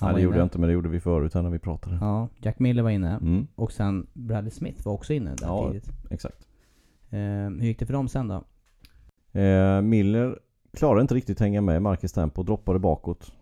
Han 0.00 0.08
Nej, 0.08 0.14
det 0.14 0.20
gjorde 0.22 0.34
inne. 0.34 0.40
jag 0.40 0.46
inte 0.46 0.58
men 0.58 0.68
det 0.68 0.72
gjorde 0.74 0.88
vi 0.88 1.00
förut 1.00 1.34
här 1.34 1.42
när 1.42 1.50
vi 1.50 1.58
pratade. 1.58 1.98
Ja, 2.00 2.28
Jack 2.36 2.58
Miller 2.58 2.82
var 2.82 2.90
inne. 2.90 3.10
Mm, 3.16 3.46
Och 3.54 3.72
sen 3.72 4.06
Bradley 4.12 4.50
Smith 4.50 4.84
var 4.86 4.92
också 4.92 5.12
inne 5.12 5.34
där 5.34 5.46
Ja. 5.46 5.68
tidigt. 5.68 5.90
exakt. 6.10 6.46
Eh, 7.10 7.18
hur 7.18 7.62
gick 7.66 7.78
det 7.78 7.86
för 7.86 7.92
dem 7.92 8.08
sen 8.08 8.28
då? 8.28 8.44
Eh, 9.40 9.80
Miller 9.82 10.38
klarade 10.72 11.00
inte 11.02 11.14
riktigt 11.14 11.40
hänga 11.40 11.60
med 11.60 11.82
Marcus 11.82 12.12
tempo, 12.12 12.42
droppade 12.42 12.78
bakåt 12.78 13.32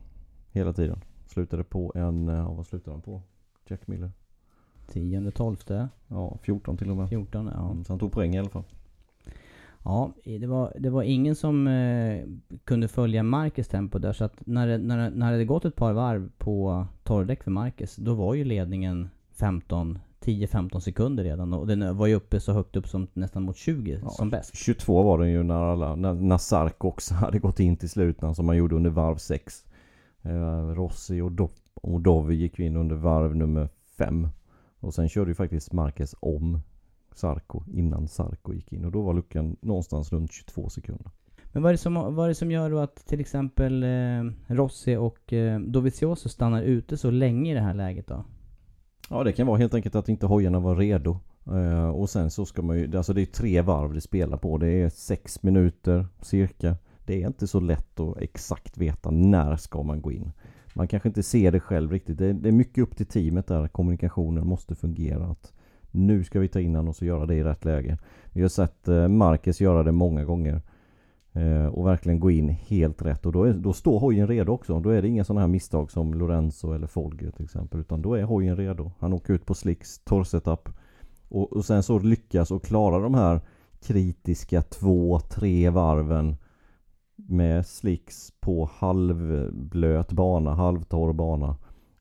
hela 0.52 0.72
tiden. 0.72 0.98
Slutade 1.26 1.64
på 1.64 1.92
en, 1.94 2.28
eh, 2.28 2.34
ja, 2.34 2.52
vad 2.52 2.66
slutade 2.66 2.94
han 2.94 3.02
på? 3.02 3.22
Jack 3.68 3.86
Miller? 3.86 4.10
10, 4.88 5.30
12, 5.30 5.56
Ja, 6.08 6.38
14 6.42 6.76
till 6.76 6.90
och 6.90 6.96
med. 6.96 7.08
14? 7.08 7.50
Ja. 7.54 7.70
Mm, 7.70 7.84
så 7.84 7.92
han 7.92 7.98
tog 8.00 8.12
poäng 8.12 8.34
i 8.34 8.38
alla 8.38 8.48
fall. 8.50 8.64
Ja, 9.86 10.12
det 10.24 10.46
var, 10.46 10.72
det 10.78 10.90
var 10.90 11.02
ingen 11.02 11.34
som 11.34 11.66
eh, 11.66 12.24
kunde 12.64 12.88
följa 12.88 13.22
Marcus 13.22 13.68
tempo 13.68 13.98
där 13.98 14.12
så 14.12 14.24
att 14.24 14.46
när 14.46 14.66
det, 14.66 14.78
när, 14.78 15.10
när 15.10 15.26
det 15.26 15.32
hade 15.32 15.44
gått 15.44 15.64
ett 15.64 15.76
par 15.76 15.92
varv 15.92 16.30
på 16.38 16.86
torrdäck 17.04 17.42
för 17.42 17.50
Marcus 17.50 17.96
då 17.96 18.14
var 18.14 18.34
ju 18.34 18.44
ledningen 18.44 19.08
15 19.32 19.98
10-15 20.20 20.80
sekunder 20.80 21.24
redan 21.24 21.52
och 21.52 21.66
den 21.66 21.96
var 21.96 22.06
ju 22.06 22.14
uppe 22.14 22.40
så 22.40 22.52
högt 22.52 22.76
upp 22.76 22.88
som 22.88 23.06
nästan 23.12 23.42
mot 23.42 23.56
20 23.56 23.98
Ja, 24.02 24.10
som 24.10 24.30
bäst. 24.30 24.56
22 24.56 25.02
var 25.02 25.18
den 25.18 25.30
ju 25.30 25.42
när 25.42 25.54
alla, 25.54 25.94
när, 25.96 26.14
när 26.14 26.38
Sark 26.38 26.84
också 26.84 27.14
hade 27.24 27.38
gått 27.38 27.60
in 27.60 27.76
till 27.76 27.90
slut 27.90 28.18
som 28.34 28.46
man 28.46 28.56
gjorde 28.56 28.76
under 28.76 28.90
varv 28.90 29.16
6. 29.16 29.64
Eh, 30.22 30.68
Rossi 30.68 31.20
och, 31.20 31.30
Do- 31.30 31.50
och 31.74 32.00
Dovi 32.00 32.34
gick 32.34 32.58
ju 32.58 32.66
in 32.66 32.76
under 32.76 32.96
varv 32.96 33.36
nummer 33.36 33.68
5. 33.98 34.28
Och 34.80 34.94
sen 34.94 35.08
körde 35.08 35.30
ju 35.30 35.34
faktiskt 35.34 35.72
Marquez 35.72 36.14
om 36.20 36.60
Sarko 37.18 37.62
innan 37.72 38.08
Sarko 38.08 38.52
gick 38.52 38.72
in 38.72 38.84
och 38.84 38.92
då 38.92 39.02
var 39.02 39.14
luckan 39.14 39.56
någonstans 39.60 40.12
runt 40.12 40.32
22 40.32 40.68
sekunder. 40.68 41.10
Men 41.52 41.62
vad 41.62 41.70
är, 41.70 41.74
det 41.74 41.78
som, 41.78 41.94
vad 41.94 42.24
är 42.24 42.28
det 42.28 42.34
som 42.34 42.50
gör 42.50 42.70
då 42.70 42.78
att 42.78 43.06
till 43.06 43.20
exempel 43.20 43.82
eh, 43.82 44.54
Rossi 44.54 44.96
och 44.96 45.32
eh, 45.32 45.60
Dovizioso 45.60 46.28
stannar 46.28 46.62
ute 46.62 46.96
så 46.96 47.10
länge 47.10 47.50
i 47.50 47.54
det 47.54 47.60
här 47.60 47.74
läget 47.74 48.06
då? 48.06 48.24
Ja 49.10 49.24
det 49.24 49.32
kan 49.32 49.46
vara 49.46 49.58
helt 49.58 49.74
enkelt 49.74 49.94
att 49.94 50.08
inte 50.08 50.26
hojarna 50.26 50.60
var 50.60 50.76
redo. 50.76 51.18
Eh, 51.46 51.88
och 51.88 52.10
sen 52.10 52.30
så 52.30 52.46
ska 52.46 52.62
man 52.62 52.78
ju, 52.78 52.96
alltså 52.96 53.12
det 53.12 53.22
är 53.22 53.26
tre 53.26 53.60
varv 53.60 53.94
det 53.94 54.00
spelar 54.00 54.36
på. 54.36 54.58
Det 54.58 54.68
är 54.68 54.88
sex 54.88 55.42
minuter 55.42 56.06
cirka. 56.20 56.76
Det 57.04 57.22
är 57.22 57.26
inte 57.26 57.46
så 57.46 57.60
lätt 57.60 58.00
att 58.00 58.18
exakt 58.18 58.78
veta 58.78 59.10
när 59.10 59.56
ska 59.56 59.82
man 59.82 60.00
gå 60.00 60.12
in. 60.12 60.32
Man 60.74 60.88
kanske 60.88 61.08
inte 61.08 61.22
ser 61.22 61.52
det 61.52 61.60
själv 61.60 61.92
riktigt. 61.92 62.18
Det 62.18 62.26
är, 62.26 62.32
det 62.32 62.48
är 62.48 62.52
mycket 62.52 62.82
upp 62.82 62.96
till 62.96 63.06
teamet 63.06 63.46
där. 63.46 63.68
Kommunikationen 63.68 64.46
måste 64.46 64.74
fungera. 64.74 65.26
Att 65.26 65.52
nu 65.96 66.24
ska 66.24 66.40
vi 66.40 66.48
ta 66.48 66.60
in 66.60 66.74
honom 66.74 66.88
och 66.88 66.96
så 66.96 67.04
göra 67.04 67.26
det 67.26 67.34
i 67.34 67.44
rätt 67.44 67.64
läge. 67.64 67.98
Vi 68.32 68.42
har 68.42 68.48
sett 68.48 68.88
eh, 68.88 69.08
Marcus 69.08 69.60
göra 69.60 69.82
det 69.82 69.92
många 69.92 70.24
gånger. 70.24 70.62
Eh, 71.36 71.66
och 71.66 71.86
verkligen 71.86 72.20
gå 72.20 72.30
in 72.30 72.48
helt 72.48 73.02
rätt. 73.02 73.26
Och 73.26 73.32
då, 73.32 73.44
är, 73.44 73.52
då 73.52 73.72
står 73.72 73.98
hojen 73.98 74.26
redo 74.26 74.52
också. 74.52 74.80
Då 74.80 74.90
är 74.90 75.02
det 75.02 75.08
inga 75.08 75.24
sådana 75.24 75.40
här 75.40 75.48
misstag 75.48 75.90
som 75.90 76.14
Lorenzo 76.14 76.72
eller 76.72 76.86
Folger 76.86 77.30
till 77.30 77.44
exempel. 77.44 77.80
Utan 77.80 78.02
då 78.02 78.14
är 78.14 78.22
hojen 78.22 78.56
redo. 78.56 78.92
Han 78.98 79.12
åker 79.12 79.34
ut 79.34 79.46
på 79.46 79.54
slicks, 79.54 79.98
torrsetup. 79.98 80.68
Och, 81.28 81.52
och 81.52 81.64
sen 81.64 81.82
så 81.82 81.98
lyckas 81.98 82.50
och 82.50 82.64
klara 82.64 82.98
de 82.98 83.14
här 83.14 83.40
kritiska 83.80 84.62
två, 84.62 85.20
tre 85.20 85.70
varven 85.70 86.36
med 87.16 87.66
slicks 87.66 88.32
på 88.40 88.70
halvblöt 88.72 90.12
bana, 90.12 90.54
halvtorr 90.54 91.12
bana. 91.12 91.56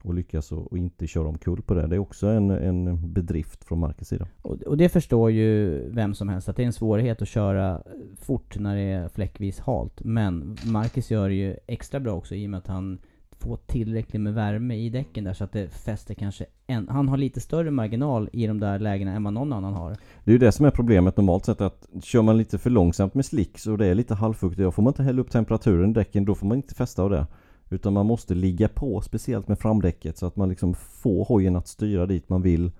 Och 0.05 0.13
lyckas 0.13 0.51
och, 0.51 0.71
och 0.71 0.77
inte 0.77 1.07
köra 1.07 1.27
omkull 1.27 1.61
på 1.61 1.73
det. 1.73 1.87
Det 1.87 1.95
är 1.95 1.99
också 1.99 2.27
en, 2.27 2.51
en 2.51 3.13
bedrift 3.13 3.63
från 3.63 3.79
Marcus 3.79 4.07
sida. 4.07 4.27
Och, 4.41 4.61
och 4.61 4.77
det 4.77 4.89
förstår 4.89 5.31
ju 5.31 5.79
vem 5.89 6.13
som 6.13 6.29
helst 6.29 6.49
att 6.49 6.55
det 6.55 6.63
är 6.63 6.67
en 6.67 6.73
svårighet 6.73 7.21
att 7.21 7.27
köra 7.27 7.81
fort 8.21 8.59
när 8.59 8.75
det 8.75 8.81
är 8.81 9.09
fläckvis 9.09 9.59
halt. 9.59 10.03
Men 10.03 10.57
Marcus 10.65 11.11
gör 11.11 11.29
det 11.29 11.35
ju 11.35 11.55
extra 11.67 11.99
bra 11.99 12.13
också 12.13 12.35
i 12.35 12.45
och 12.45 12.49
med 12.49 12.57
att 12.57 12.67
han 12.67 12.99
får 13.39 13.57
tillräckligt 13.57 14.21
med 14.21 14.33
värme 14.33 14.75
i 14.75 14.89
däcken 14.89 15.23
där 15.23 15.33
så 15.33 15.43
att 15.43 15.51
det 15.51 15.69
fäster 15.69 16.13
kanske 16.13 16.45
en... 16.67 16.89
Han 16.89 17.09
har 17.09 17.17
lite 17.17 17.41
större 17.41 17.71
marginal 17.71 18.29
i 18.33 18.47
de 18.47 18.59
där 18.59 18.79
lägena 18.79 19.11
än 19.11 19.23
vad 19.23 19.33
någon 19.33 19.53
annan 19.53 19.73
har. 19.73 19.89
Det 20.23 20.31
är 20.31 20.33
ju 20.33 20.37
det 20.37 20.51
som 20.51 20.65
är 20.65 20.71
problemet 20.71 21.17
normalt 21.17 21.45
sett 21.45 21.61
att 21.61 21.87
kör 22.03 22.21
man 22.21 22.37
lite 22.37 22.57
för 22.57 22.69
långsamt 22.69 23.13
med 23.13 23.25
slicks 23.25 23.67
och 23.67 23.77
det 23.77 23.85
är 23.85 23.95
lite 23.95 24.13
halvfuktigt 24.13 24.61
då 24.61 24.71
får 24.71 24.83
man 24.83 24.91
inte 24.91 25.03
hälla 25.03 25.21
upp 25.21 25.31
temperaturen 25.31 25.89
i 25.89 25.93
däcken, 25.93 26.25
då 26.25 26.35
får 26.35 26.47
man 26.47 26.57
inte 26.57 26.75
fästa 26.75 27.03
av 27.03 27.09
det. 27.09 27.27
Utan 27.69 27.93
man 27.93 28.05
måste 28.05 28.35
ligga 28.35 28.67
på, 28.67 29.01
speciellt 29.01 29.47
med 29.47 29.59
framdäcket 29.59 30.17
så 30.17 30.25
att 30.25 30.35
man 30.35 30.49
liksom 30.49 30.73
får 30.73 31.25
hojen 31.25 31.55
att 31.55 31.67
styra 31.67 32.05
dit 32.05 32.29
man 32.29 32.41
vill 32.41 32.71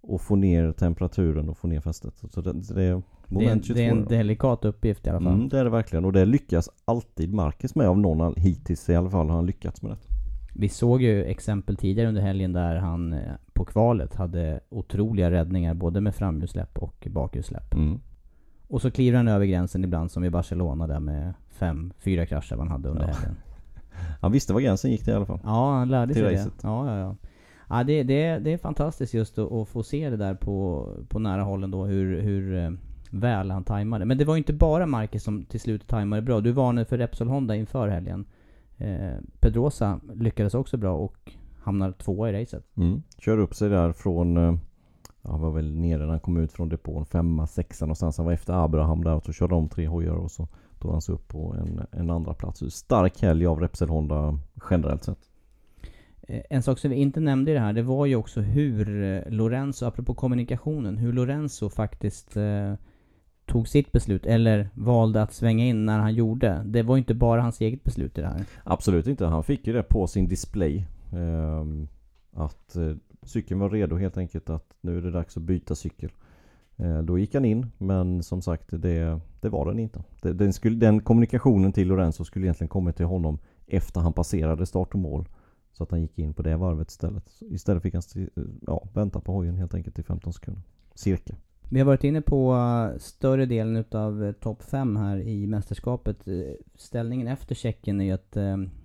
och 0.00 0.20
få 0.20 0.36
ner 0.36 0.72
temperaturen 0.72 1.48
och 1.48 1.58
få 1.58 1.68
ner 1.68 1.80
fästet. 1.80 2.14
Så 2.30 2.40
det, 2.40 2.52
det 2.52 2.70
är 2.70 2.74
Det 2.74 2.84
är, 2.84 2.92
en, 2.92 3.02
moment 3.28 3.64
22. 3.66 3.78
det 3.78 3.84
är 3.86 3.90
en 3.90 4.04
delikat 4.04 4.64
uppgift 4.64 5.06
i 5.06 5.10
alla 5.10 5.20
fall. 5.20 5.34
Mm, 5.34 5.48
det 5.48 5.58
är 5.58 5.64
det 5.64 5.70
verkligen 5.70 6.04
och 6.04 6.12
det 6.12 6.24
lyckas 6.24 6.68
alltid 6.84 7.34
Marcus 7.34 7.74
med 7.74 7.88
av 7.88 7.98
någon 7.98 8.34
hittills 8.36 8.88
i 8.88 8.94
alla 8.94 9.10
fall 9.10 9.28
har 9.28 9.36
han 9.36 9.46
lyckats 9.46 9.82
med 9.82 9.90
det. 9.92 9.98
Vi 10.54 10.68
såg 10.68 11.02
ju 11.02 11.24
exempel 11.24 11.76
tidigare 11.76 12.08
under 12.08 12.22
helgen 12.22 12.52
där 12.52 12.76
han 12.76 13.12
eh, 13.12 13.20
på 13.52 13.64
kvalet 13.64 14.14
hade 14.14 14.60
otroliga 14.68 15.30
räddningar 15.30 15.74
både 15.74 16.00
med 16.00 16.14
framhjulssläpp 16.14 16.78
och 16.78 17.08
bakhjulssläpp. 17.10 17.74
Mm. 17.74 18.00
Och 18.68 18.82
så 18.82 18.90
kliver 18.90 19.16
han 19.16 19.28
över 19.28 19.46
gränsen 19.46 19.84
ibland 19.84 20.10
som 20.10 20.24
i 20.24 20.30
Barcelona 20.30 20.86
där 20.86 21.00
med 21.00 21.34
fem, 21.48 21.92
fyra 21.98 22.26
krascher 22.26 22.56
man 22.56 22.68
hade 22.68 22.88
under 22.88 23.02
Ja. 23.08 23.12
helgen. 23.14 23.36
Han 24.20 24.32
visste 24.32 24.52
var 24.52 24.60
gränsen 24.60 24.90
gick 24.90 25.04
det 25.04 25.10
i 25.10 25.14
alla 25.14 25.26
fall. 25.26 25.40
Ja, 25.42 25.72
han 25.72 25.88
lärde 25.88 26.14
sig 26.14 26.22
racet. 26.22 26.52
det. 26.62 26.68
Ja, 26.68 26.90
ja, 26.90 26.98
ja. 26.98 27.16
ja 27.68 27.84
det, 27.84 28.02
det, 28.02 28.38
det 28.38 28.52
är 28.52 28.58
fantastiskt 28.58 29.14
just 29.14 29.38
att, 29.38 29.52
att 29.52 29.68
få 29.68 29.82
se 29.82 30.10
det 30.10 30.16
där 30.16 30.34
på, 30.34 30.88
på 31.08 31.18
nära 31.18 31.42
håll 31.42 31.64
ändå, 31.64 31.84
hur, 31.84 32.20
hur 32.20 32.54
eh, 32.54 32.70
väl 33.10 33.50
han 33.50 33.64
tajmade. 33.64 34.04
Men 34.04 34.18
det 34.18 34.24
var 34.24 34.34
ju 34.34 34.38
inte 34.38 34.52
bara 34.52 34.86
Marcus 34.86 35.22
som 35.22 35.44
till 35.44 35.60
slut 35.60 35.86
tajmade 35.86 36.22
bra. 36.22 36.40
Du 36.40 36.52
varnade 36.52 36.84
för 36.84 36.98
Repsol 36.98 37.28
Honda 37.28 37.56
inför 37.56 37.88
helgen. 37.88 38.24
Eh, 38.76 39.18
Pedrosa 39.40 40.00
lyckades 40.14 40.54
också 40.54 40.76
bra 40.76 40.96
och 40.96 41.32
hamnar 41.62 41.92
tvåa 41.92 42.30
i 42.30 42.42
racet. 42.42 42.76
Mm. 42.76 43.02
Kör 43.18 43.38
upp 43.38 43.54
sig 43.54 43.68
där 43.68 43.92
från, 43.92 44.36
eh, 44.36 44.54
ja, 45.22 45.30
han 45.30 45.40
var 45.40 45.50
väl 45.50 45.76
nere 45.76 45.98
när 45.98 46.10
han 46.10 46.20
kom 46.20 46.36
ut 46.36 46.52
från 46.52 46.68
depån, 46.68 47.06
femma, 47.06 47.46
sexa 47.46 47.86
någonstans. 47.86 48.16
Han 48.16 48.26
var 48.26 48.32
efter 48.32 48.64
Abraham 48.64 49.04
där 49.04 49.14
och 49.14 49.24
så 49.24 49.32
körde 49.32 49.54
de 49.54 49.68
tre 49.68 49.86
hojar 49.86 50.14
och 50.14 50.30
så 50.30 50.48
tog 50.80 50.92
han 50.92 51.00
sig 51.02 51.14
upp 51.14 51.28
på 51.28 51.54
en, 51.58 51.86
en 52.00 52.10
andra 52.10 52.34
plats. 52.34 52.62
Stark 52.70 53.22
helg 53.22 53.46
av 53.46 53.60
Repsol 53.60 53.88
Honda 53.88 54.38
generellt 54.70 55.04
sett. 55.04 55.18
Eh, 56.22 56.42
En 56.50 56.62
sak 56.62 56.78
som 56.78 56.90
vi 56.90 56.96
inte 56.96 57.20
nämnde 57.20 57.50
i 57.50 57.54
det 57.54 57.60
här, 57.60 57.72
det 57.72 57.82
var 57.82 58.06
ju 58.06 58.16
också 58.16 58.40
hur 58.40 59.02
eh, 59.02 59.32
Lorenzo, 59.32 59.86
apropå 59.86 60.14
kommunikationen, 60.14 60.96
hur 60.98 61.12
Lorenzo 61.12 61.68
faktiskt 61.68 62.36
eh, 62.36 62.74
tog 63.46 63.68
sitt 63.68 63.92
beslut, 63.92 64.26
eller 64.26 64.68
valde 64.74 65.22
att 65.22 65.32
svänga 65.32 65.64
in 65.64 65.86
när 65.86 65.98
han 65.98 66.14
gjorde. 66.14 66.62
Det 66.66 66.82
var 66.82 66.96
ju 66.96 66.98
inte 66.98 67.14
bara 67.14 67.42
hans 67.42 67.60
eget 67.60 67.84
beslut 67.84 68.18
i 68.18 68.20
det 68.20 68.26
här. 68.26 68.44
Absolut 68.64 69.06
inte. 69.06 69.26
Han 69.26 69.44
fick 69.44 69.66
ju 69.66 69.72
det 69.72 69.82
på 69.82 70.06
sin 70.06 70.28
display. 70.28 70.86
ehm, 71.12 71.88
att 72.32 72.76
eh, 72.76 72.94
cykeln 73.22 73.60
var 73.60 73.70
redo 73.70 73.96
helt 73.96 74.16
enkelt 74.16 74.50
att 74.50 74.66
nu 74.80 74.98
är 74.98 75.02
det 75.02 75.10
dags 75.10 75.36
att 75.36 75.42
byta 75.42 75.74
cykel. 75.74 76.10
Eh, 76.82 77.02
då 77.02 77.18
gick 77.18 77.34
han 77.34 77.44
in 77.44 77.70
men 77.78 78.22
som 78.22 78.42
sagt 78.42 78.64
det, 78.70 79.20
det 79.40 79.48
var 79.48 79.66
den 79.66 79.78
inte. 79.78 80.02
Den, 80.20 80.52
skulle, 80.52 80.76
den 80.76 81.00
kommunikationen 81.00 81.72
till 81.72 81.88
Lorenzo 81.88 82.24
skulle 82.24 82.46
egentligen 82.46 82.68
kommit 82.68 82.96
till 82.96 83.06
honom 83.06 83.38
efter 83.66 84.00
han 84.00 84.12
passerade 84.12 84.66
start 84.66 84.94
och 84.94 85.00
mål. 85.00 85.28
Så 85.72 85.82
att 85.82 85.90
han 85.90 86.00
gick 86.00 86.18
in 86.18 86.34
på 86.34 86.42
det 86.42 86.56
varvet 86.56 86.90
istället. 86.90 87.28
Så 87.28 87.44
istället 87.44 87.82
fick 87.82 87.94
han 87.94 88.02
ja, 88.66 88.88
vänta 88.94 89.20
på 89.20 89.32
hojen 89.32 89.56
helt 89.56 89.74
enkelt 89.74 89.98
i 89.98 90.02
15 90.02 90.32
sekunder. 90.32 90.62
Cirka. 90.94 91.34
Vi 91.68 91.78
har 91.78 91.86
varit 91.86 92.04
inne 92.04 92.20
på 92.22 92.54
eh, 92.54 92.98
större 92.98 93.46
delen 93.46 93.76
utav 93.76 94.24
eh, 94.24 94.32
topp 94.32 94.62
5 94.62 94.96
här 94.96 95.20
i 95.20 95.46
mästerskapet. 95.46 96.16
Ställningen 96.74 97.28
efter 97.28 97.54
Tjeckien 97.54 98.00
är 98.00 98.04
ju 98.04 98.12
att 98.12 98.36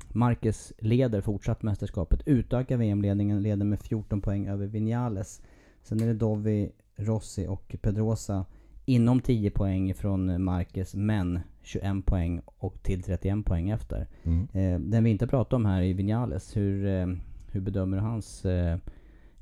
Marcus 0.09 0.73
leder 0.77 1.21
fortsatt 1.21 1.63
mästerskapet. 1.63 2.21
Utökar 2.25 2.77
VM-ledningen, 2.77 3.41
leder 3.41 3.65
med 3.65 3.79
14 3.79 4.21
poäng 4.21 4.47
över 4.47 4.67
Vinales. 4.67 5.41
Sen 5.83 5.99
är 5.99 6.07
det 6.07 6.13
Dovi, 6.13 6.71
Rossi 6.95 7.47
och 7.47 7.75
Pedrosa 7.81 8.45
inom 8.85 9.21
10 9.21 9.51
poäng 9.51 9.93
från 9.93 10.43
Marquez, 10.43 10.95
men 10.95 11.39
21 11.61 12.05
poäng 12.05 12.41
och 12.45 12.83
till 12.83 13.03
31 13.03 13.45
poäng 13.45 13.69
efter. 13.69 14.07
Mm. 14.23 14.47
Eh, 14.53 14.79
den 14.79 15.03
vi 15.03 15.09
inte 15.09 15.27
pratar 15.27 15.57
om 15.57 15.65
här 15.65 15.81
är 15.81 15.93
Vinales. 15.93 16.57
Hur, 16.57 16.85
eh, 16.85 17.07
hur 17.51 17.61
bedömer 17.61 17.97
du 17.97 18.03
hans 18.03 18.45
eh, 18.45 18.77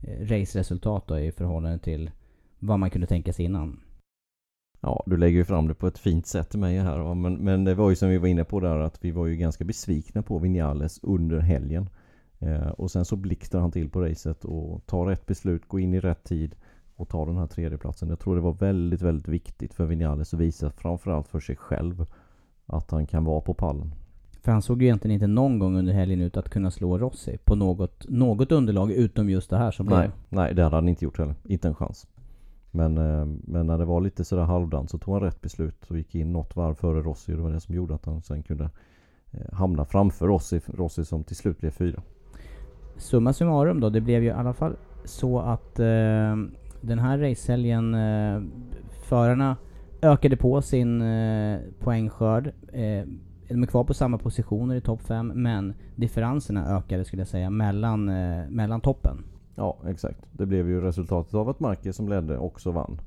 eh, 0.02 0.28
raceresultat 0.28 1.08
då 1.08 1.20
i 1.20 1.32
förhållande 1.32 1.80
till 1.80 2.12
vad 2.60 2.80
man 2.80 2.90
kunde 2.90 3.08
tänka 3.08 3.34
sig 3.34 3.46
innan? 3.46 3.80
Ja, 4.82 5.04
du 5.06 5.18
lägger 5.18 5.38
ju 5.38 5.46
fram 5.46 5.68
det 5.68 5.74
på 5.74 5.88
ett 5.88 5.98
fint 5.98 6.28
sätt 6.28 6.50
till 6.50 6.60
mig 6.60 6.80
här 6.80 7.00
va? 7.00 7.14
men, 7.14 7.34
men 7.34 7.64
det 7.64 7.76
var 7.76 7.90
ju 7.90 7.96
som 7.96 8.10
vi 8.10 8.18
var 8.18 8.28
inne 8.28 8.44
på 8.44 8.60
där 8.60 8.80
att 8.80 9.06
vi 9.06 9.12
var 9.12 9.28
ju 9.28 9.36
ganska 9.36 9.64
besvikna 9.64 10.22
på 10.22 10.40
Vinales 10.40 11.00
under 11.04 11.40
helgen. 11.40 11.90
Eh, 12.40 12.68
och 12.68 12.92
sen 12.92 13.06
så 13.06 13.16
blixtrar 13.16 13.62
han 13.62 13.72
till 13.72 13.90
på 13.90 14.02
racet 14.02 14.46
och 14.46 14.86
tar 14.86 15.06
rätt 15.06 15.26
beslut, 15.26 15.68
går 15.68 15.80
in 15.80 15.94
i 15.94 16.00
rätt 16.00 16.24
tid 16.24 16.56
och 16.96 17.10
tar 17.10 17.26
den 17.26 17.38
här 17.38 17.48
tredjeplatsen. 17.48 18.10
Jag 18.10 18.20
tror 18.20 18.36
det 18.36 18.42
var 18.42 18.54
väldigt, 18.54 19.02
väldigt 19.02 19.28
viktigt 19.28 19.74
för 19.74 19.86
Vinales 19.86 20.34
att 20.34 20.40
visa 20.40 20.70
framförallt 20.70 21.28
för 21.28 21.40
sig 21.40 21.56
själv 21.56 22.06
att 22.66 22.92
han 22.92 23.06
kan 23.06 23.24
vara 23.24 23.42
på 23.42 23.54
pallen. 23.54 23.96
För 24.42 24.52
han 24.52 24.62
såg 24.62 24.82
ju 24.82 24.88
egentligen 24.88 25.14
inte 25.14 25.28
någon 25.28 25.60
gång 25.60 25.78
under 25.78 25.94
helgen 25.94 26.22
ut 26.22 26.38
att 26.38 26.50
kunna 26.50 26.72
slå 26.72 26.98
Rossi 26.98 27.38
på 27.38 27.56
något, 27.56 28.10
något 28.10 28.52
underlag 28.52 28.92
utom 28.92 29.30
just 29.30 29.50
det 29.50 29.58
här 29.58 29.72
som 29.72 29.86
Nej, 29.86 29.98
blev. 29.98 30.12
nej, 30.30 30.54
det 30.54 30.64
hade 30.64 30.76
han 30.76 30.90
inte 30.90 31.06
gjort 31.06 31.18
heller. 31.18 31.36
Inte 31.44 31.68
en 31.68 31.76
chans. 31.76 32.08
Men, 32.72 32.98
eh, 32.98 33.26
men 33.26 33.68
när 33.68 33.78
det 33.78 33.86
var 33.86 34.02
lite 34.02 34.24
sådär 34.24 34.44
halvdant 34.44 34.92
så 34.92 34.98
tog 34.98 35.14
han 35.14 35.24
rätt 35.24 35.42
beslut 35.42 35.92
och 35.92 35.98
gick 35.98 36.16
in 36.16 36.34
något 36.34 36.56
varv 36.56 36.76
före 36.76 37.02
Rossi 37.02 37.34
och 37.34 37.38
det 37.38 37.44
var 37.44 37.52
det 37.52 37.60
som 37.60 37.76
gjorde 37.76 37.96
att 37.96 38.06
han 38.06 38.22
sen 38.22 38.44
kunde 38.44 38.70
eh, 39.32 39.54
hamna 39.54 39.86
framför 39.86 40.28
Rossi, 40.28 40.62
Rossi 40.66 41.06
som 41.06 41.24
till 41.24 41.36
slut 41.36 41.60
blev 41.60 41.72
fyra. 41.72 42.02
Summa 42.98 43.34
summarum 43.34 43.80
då, 43.80 43.90
det 43.90 44.02
blev 44.02 44.24
ju 44.24 44.30
i 44.30 44.32
alla 44.32 44.54
fall 44.54 44.76
så 45.06 45.40
att 45.40 45.80
eh, 45.80 46.36
den 46.84 47.00
här 47.00 47.18
racehelgen, 47.18 47.94
eh, 47.94 48.42
förarna 49.04 49.58
ökade 50.02 50.38
på 50.38 50.62
sin 50.62 51.02
eh, 51.02 51.60
poängskörd. 51.80 52.48
Eh, 52.74 53.04
de 53.48 53.64
är 53.64 53.68
kvar 53.68 53.84
på 53.84 53.94
samma 53.94 54.18
positioner 54.18 54.76
i 54.76 54.82
topp 54.82 55.02
5 55.02 55.32
men 55.36 55.74
differenserna 55.96 56.78
ökade 56.78 57.06
skulle 57.06 57.22
jag 57.22 57.28
säga 57.28 57.50
mellan, 57.50 58.10
eh, 58.10 58.50
mellan 58.50 58.82
toppen. 58.82 59.18
Ja 59.56 59.78
exakt. 59.88 60.20
Det 60.32 60.46
blev 60.46 60.70
ju 60.70 60.82
resultatet 60.82 61.34
av 61.34 61.50
att 61.50 61.60
Marquez 61.60 61.96
som 61.96 62.10
ledde 62.10 62.38
också 62.38 62.72
vann. 62.72 63.02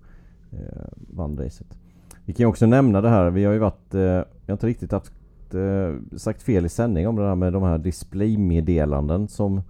Eh, 0.52 0.86
vann 0.96 1.38
racet. 1.38 1.78
Vi 2.24 2.32
kan 2.32 2.44
ju 2.44 2.48
också 2.48 2.66
nämna 2.66 3.00
det 3.00 3.08
här, 3.08 3.30
vi 3.30 3.44
har 3.44 3.52
ju 3.52 3.58
varit, 3.58 3.94
eh, 3.94 4.00
jag 4.00 4.24
har 4.46 4.52
inte 4.52 4.66
riktigt 4.66 4.92
haft, 4.92 5.12
eh, 5.54 6.16
sagt 6.16 6.42
fel 6.42 6.66
i 6.66 6.68
sändning 6.68 7.08
om 7.08 7.16
det 7.16 7.22
här 7.22 7.34
med 7.34 7.52
de 7.52 7.62
här 7.62 7.78
displaymeddelanden 7.78 9.28
som 9.28 9.62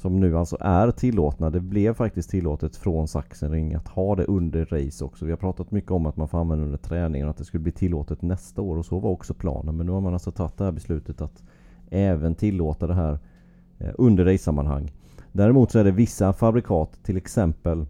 som 0.00 0.20
nu 0.20 0.38
alltså 0.38 0.56
är 0.60 0.90
tillåtna. 0.90 1.50
Det 1.50 1.60
blev 1.60 1.94
faktiskt 1.94 2.30
tillåtet 2.30 2.76
från 2.76 3.08
Sachsenring 3.08 3.74
att 3.74 3.88
ha 3.88 4.16
det 4.16 4.24
under 4.24 4.64
race 4.64 5.04
också. 5.04 5.24
Vi 5.24 5.32
har 5.32 5.36
pratat 5.36 5.70
mycket 5.70 5.90
om 5.90 6.06
att 6.06 6.16
man 6.16 6.28
får 6.28 6.38
använda 6.38 6.64
under 6.64 6.78
träningen 6.78 7.26
och 7.26 7.30
att 7.30 7.36
det 7.36 7.44
skulle 7.44 7.62
bli 7.62 7.72
tillåtet 7.72 8.22
nästa 8.22 8.62
år 8.62 8.76
och 8.76 8.84
så 8.84 8.98
var 8.98 9.10
också 9.10 9.34
planen. 9.34 9.76
Men 9.76 9.86
nu 9.86 9.92
har 9.92 10.00
man 10.00 10.12
alltså 10.12 10.30
tagit 10.30 10.56
det 10.56 10.64
här 10.64 10.72
beslutet 10.72 11.20
att 11.20 11.42
även 11.90 12.34
tillåta 12.34 12.86
det 12.86 12.94
här 12.94 13.18
eh, 13.78 13.90
under 13.94 14.24
race-sammanhang. 14.24 14.92
Däremot 15.32 15.70
så 15.70 15.78
är 15.78 15.84
det 15.84 15.90
vissa 15.90 16.32
fabrikat, 16.32 16.98
till 17.02 17.16
exempel 17.16 17.86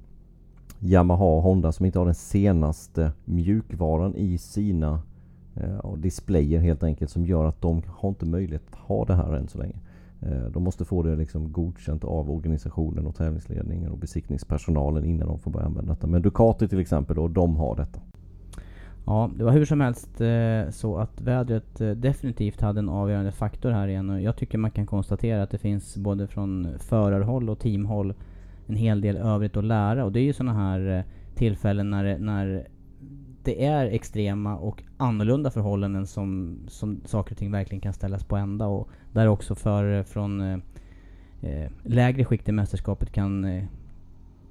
Yamaha 0.79 1.25
och 1.25 1.43
Honda 1.43 1.73
som 1.73 1.87
inte 1.87 1.99
har 1.99 2.07
den 2.07 2.15
senaste 2.15 3.13
mjukvaran 3.25 4.15
i 4.15 4.39
sina 4.39 5.03
eh, 5.55 5.95
displayer 5.97 6.61
helt 6.61 6.83
enkelt 6.83 7.11
som 7.11 7.27
gör 7.27 7.45
att 7.45 7.63
de 7.63 7.83
har 7.87 8.09
inte 8.09 8.27
möjlighet 8.27 8.63
att 8.71 8.79
ha 8.79 9.05
det 9.05 9.15
här 9.15 9.33
än 9.33 9.49
så 9.49 9.59
länge. 9.59 9.77
Eh, 10.23 10.51
de 10.53 10.63
måste 10.63 10.85
få 10.85 11.03
det 11.03 11.17
liksom 11.17 11.53
godkänt 11.53 12.05
av 12.05 12.31
organisationen 12.31 13.07
och 13.07 13.15
tävlingsledningen 13.15 13.91
och 13.91 13.99
besiktningspersonalen 13.99 15.05
innan 15.05 15.29
de 15.29 15.39
får 15.39 15.51
börja 15.51 15.67
använda 15.67 15.93
detta. 15.93 16.07
Men 16.07 16.23
Ducati 16.23 16.69
till 16.69 16.81
exempel 16.81 17.17
då, 17.17 17.29
de 17.29 17.57
har 17.57 17.77
detta. 17.77 18.01
Ja, 19.07 19.31
det 19.37 19.45
var 19.45 19.53
hur 19.53 19.65
som 19.65 19.81
helst 19.81 20.21
eh, 20.21 20.71
så 20.71 20.97
att 20.97 21.21
vädret 21.21 21.81
eh, 21.81 21.91
definitivt 21.91 22.61
hade 22.61 22.79
en 22.79 22.89
avgörande 22.89 23.33
faktor 23.33 23.71
här 23.71 23.89
igen 23.89 24.11
och 24.11 24.21
jag 24.21 24.37
tycker 24.37 24.59
man 24.59 24.71
kan 24.71 24.87
konstatera 24.87 25.43
att 25.43 25.51
det 25.51 25.59
finns 25.59 25.97
både 25.97 26.27
från 26.27 26.69
förarhåll 26.79 27.51
och 27.51 27.59
teamhåll 27.59 28.15
en 28.67 28.77
hel 28.77 29.01
del 29.01 29.17
övrigt 29.17 29.57
att 29.57 29.65
lära 29.65 30.05
och 30.05 30.13
det 30.13 30.21
är 30.21 30.25
ju 30.25 30.33
sådana 30.33 30.55
här 30.55 31.05
tillfällen 31.35 31.91
när, 31.91 32.19
när 32.19 32.69
det 33.43 33.65
är 33.65 33.87
extrema 33.87 34.57
och 34.57 34.83
annorlunda 34.97 35.51
förhållanden 35.51 36.07
som, 36.07 36.59
som 36.69 37.01
saker 37.05 37.33
och 37.33 37.39
ting 37.39 37.51
verkligen 37.51 37.81
kan 37.81 37.93
ställas 37.93 38.25
på 38.25 38.37
ända 38.37 38.67
och 38.67 38.89
där 39.13 39.27
också 39.27 39.55
för 39.55 40.03
från 40.03 40.41
eh, 40.41 40.59
eh, 41.43 41.71
lägre 41.83 42.25
skikt 42.25 42.49
i 42.49 42.53
mästerskapet 42.53 43.13
kan 43.13 43.45
eh, 43.45 43.65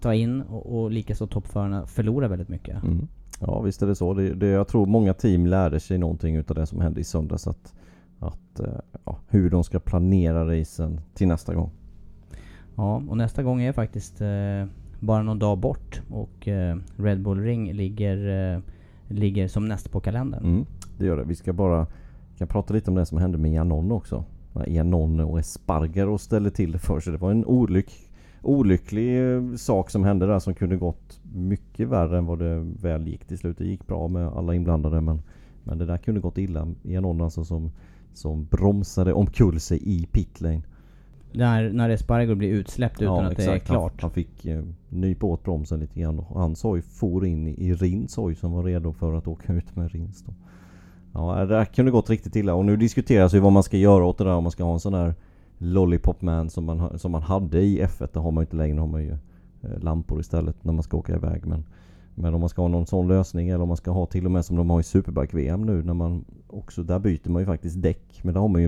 ta 0.02 0.14
in 0.14 0.42
och, 0.42 0.80
och 0.80 0.92
likaså 0.92 1.28
toppförarna 1.28 1.86
förlora 1.86 2.28
väldigt 2.28 2.50
mycket. 2.50 2.84
Mm. 2.84 3.08
Ja 3.40 3.62
visst 3.62 3.82
är 3.82 3.88
det 3.88 3.96
så. 3.96 4.14
Det, 4.14 4.34
det, 4.34 4.48
jag 4.48 4.68
tror 4.68 4.86
många 4.86 5.14
team 5.14 5.46
lärde 5.46 5.80
sig 5.80 5.98
någonting 5.98 6.36
utav 6.36 6.56
det 6.56 6.66
som 6.66 6.82
hände 6.82 7.02
i 7.02 7.04
söndags. 7.04 7.48
Att, 7.48 7.74
att, 8.20 8.60
eh, 8.60 8.80
ja, 9.06 9.20
hur 9.28 9.50
de 9.50 9.64
ska 9.64 9.80
planera 9.80 10.60
racen 10.60 11.02
till 11.14 11.28
nästa 11.28 11.54
gång. 11.54 11.72
Ja, 12.76 13.04
och 13.08 13.18
nästa 13.18 13.44
gång 13.44 13.62
är 13.62 13.74
faktiskt 13.74 14.22
eh, 14.22 14.66
bara 15.00 15.24
någon 15.24 15.40
dag 15.40 15.58
bort 15.58 16.02
och 16.10 16.48
eh, 16.48 16.78
Red 16.98 17.22
Bull 17.22 17.44
Ring 17.44 17.74
ligger 17.74 18.54
eh, 18.54 18.62
ligger 19.10 19.48
som 19.48 19.68
näst 19.68 19.92
på 19.92 20.00
kalendern. 20.00 20.44
Mm, 20.44 20.66
det 20.98 21.06
gör 21.06 21.18
det. 21.18 21.24
Vi 21.24 21.36
ska 21.36 21.54
bara 21.54 21.88
kan 22.40 22.48
prata 22.48 22.74
lite 22.74 22.92
om 22.92 22.96
det 22.96 23.06
som 23.06 23.18
hände 23.18 23.38
med 23.38 23.52
Janon 23.52 23.92
också. 23.92 24.24
Janon 24.68 25.20
och 25.20 25.40
Espargaro 25.40 26.18
ställde 26.18 26.52
till 26.52 26.72
det 26.72 26.80
för 26.80 27.00
sig. 27.00 27.14
Det 27.14 27.20
var 27.20 27.32
en 27.32 27.46
olyck, 27.46 27.92
olycklig 28.42 29.34
eh, 29.36 29.56
sak 29.56 29.90
som 29.90 30.04
hände 30.04 30.28
där 30.28 30.40
som 30.40 30.54
kunde 30.54 30.78
gått 30.78 31.20
mycket 31.34 31.88
värre 31.88 32.18
än 32.18 32.26
vad 32.26 32.40
det 32.40 32.60
väl 32.82 33.08
gick 33.08 33.26
till 33.26 33.38
slut. 33.38 33.58
Det 33.58 33.66
gick 33.66 33.88
bra 33.88 34.08
med 34.08 34.28
alla 34.28 34.56
inblandade 34.56 35.02
men, 35.02 35.22
men 35.64 35.78
det 35.78 35.86
där 35.86 35.98
kunde 35.98 36.22
gått 36.22 36.38
illa. 36.38 36.68
Janon 36.82 37.22
alltså 37.22 37.44
som, 37.44 37.72
som 38.14 38.46
bromsade 38.46 39.14
omkull 39.14 39.60
sig 39.60 39.80
i 39.84 40.08
pitlane. 40.12 40.62
När, 41.32 41.70
när 41.70 41.90
Espargaro 41.90 42.36
blir 42.36 42.50
utsläppt 42.50 43.02
utan 43.02 43.16
ja, 43.16 43.26
att 43.26 43.32
exakt. 43.32 43.48
det 43.48 43.56
är 43.56 43.60
klart. 43.60 43.92
Han, 43.92 44.02
han 44.02 44.12
fick 44.12 44.46
eh, 44.46 44.64
nypa 44.90 45.28
åt 45.28 45.44
bromsen 45.44 45.80
lite 45.80 46.00
grann 46.00 46.20
och 46.20 46.40
hans 46.40 46.64
hoj 46.64 46.82
for 46.82 47.26
in 47.26 47.48
i 47.48 47.74
Rins 47.74 48.16
hoj 48.16 48.36
som 48.36 48.52
var 48.52 48.64
redo 48.64 48.94
för 48.94 49.14
att 49.14 49.28
åka 49.28 49.54
ut 49.54 49.76
med 49.76 49.92
Rins 49.92 50.24
då. 50.24 50.34
Ja, 51.14 51.46
det 51.46 51.66
kunde 51.66 51.92
gått 51.92 52.10
riktigt 52.10 52.36
illa 52.36 52.54
och 52.54 52.66
nu 52.66 52.78
diskuteras 52.78 53.34
ju 53.34 53.40
vad 53.40 53.52
man 53.52 53.64
ska 53.64 53.78
göra 53.78 54.06
åt 54.06 54.18
det 54.18 54.24
där 54.24 54.34
om 54.34 54.44
man 54.44 54.52
ska 54.52 54.64
ha 54.64 54.74
en 54.74 54.80
sån 54.80 54.94
där 54.94 55.14
Lollipop 55.58 56.22
Man 56.22 56.50
som 56.50 56.66
man, 56.66 57.00
som 57.00 57.12
man 57.12 57.22
hade 57.22 57.62
i 57.62 57.82
F1. 57.84 58.10
Det 58.14 58.20
har 58.20 58.32
man 58.32 58.44
inte 58.44 58.56
längre, 58.56 58.80
har 58.80 58.88
man 58.88 59.04
ju 59.04 59.18
eh, 59.62 59.80
lampor 59.80 60.20
istället 60.20 60.64
när 60.64 60.74
man 60.74 60.84
ska 60.84 60.98
åka 60.98 61.16
iväg. 61.16 61.46
Men, 61.46 61.66
men 62.16 62.34
om 62.34 62.40
man 62.40 62.50
ska 62.50 62.62
ha 62.62 62.70
någon 62.70 62.88
sån 62.88 63.08
lösning 63.08 63.50
eller 63.50 63.62
om 63.62 63.68
man 63.68 63.78
ska 63.78 63.92
ha 63.92 64.06
till 64.06 64.26
och 64.26 64.32
med 64.32 64.46
som 64.46 64.56
de 64.56 64.70
har 64.70 64.80
i 64.80 64.84
Superbike-VM 64.84 65.62
nu 65.62 65.84
när 65.84 65.94
man 65.94 66.26
också, 66.48 66.84
där 66.84 67.00
byter 67.00 67.30
man 67.30 67.42
ju 67.42 67.46
faktiskt 67.46 67.82
däck. 67.82 68.20
Men 68.24 68.34
där 68.34 68.42
har 68.42 68.48
man 68.48 68.62
ju 68.62 68.68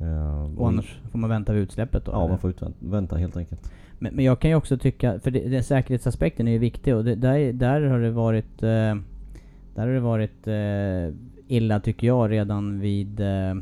Uh, 0.00 0.58
och 0.58 0.68
annars 0.68 1.00
får 1.10 1.18
man 1.18 1.30
vänta 1.30 1.52
vid 1.52 1.62
utsläppet 1.62 2.04
då? 2.04 2.12
Ja, 2.12 2.18
eller? 2.18 2.28
man 2.28 2.38
får 2.38 2.54
vänta 2.80 3.16
helt 3.16 3.36
enkelt. 3.36 3.72
Men, 3.98 4.14
men 4.14 4.24
jag 4.24 4.40
kan 4.40 4.50
ju 4.50 4.56
också 4.56 4.78
tycka, 4.78 5.20
för 5.20 5.30
det, 5.30 5.40
det, 5.40 5.62
säkerhetsaspekten 5.62 6.48
är 6.48 6.52
ju 6.52 6.58
viktig 6.58 6.96
och 6.96 7.04
det, 7.04 7.14
där, 7.14 7.52
där 7.52 7.82
har 7.82 7.98
det 7.98 8.10
varit 8.10 8.62
eh, 8.62 8.96
Där 9.74 9.86
har 9.86 9.88
det 9.88 10.00
varit 10.00 10.46
eh, 10.46 11.14
illa 11.48 11.80
tycker 11.80 12.06
jag 12.06 12.30
redan 12.30 12.80
vid 12.80 13.20
eh, 13.20 13.54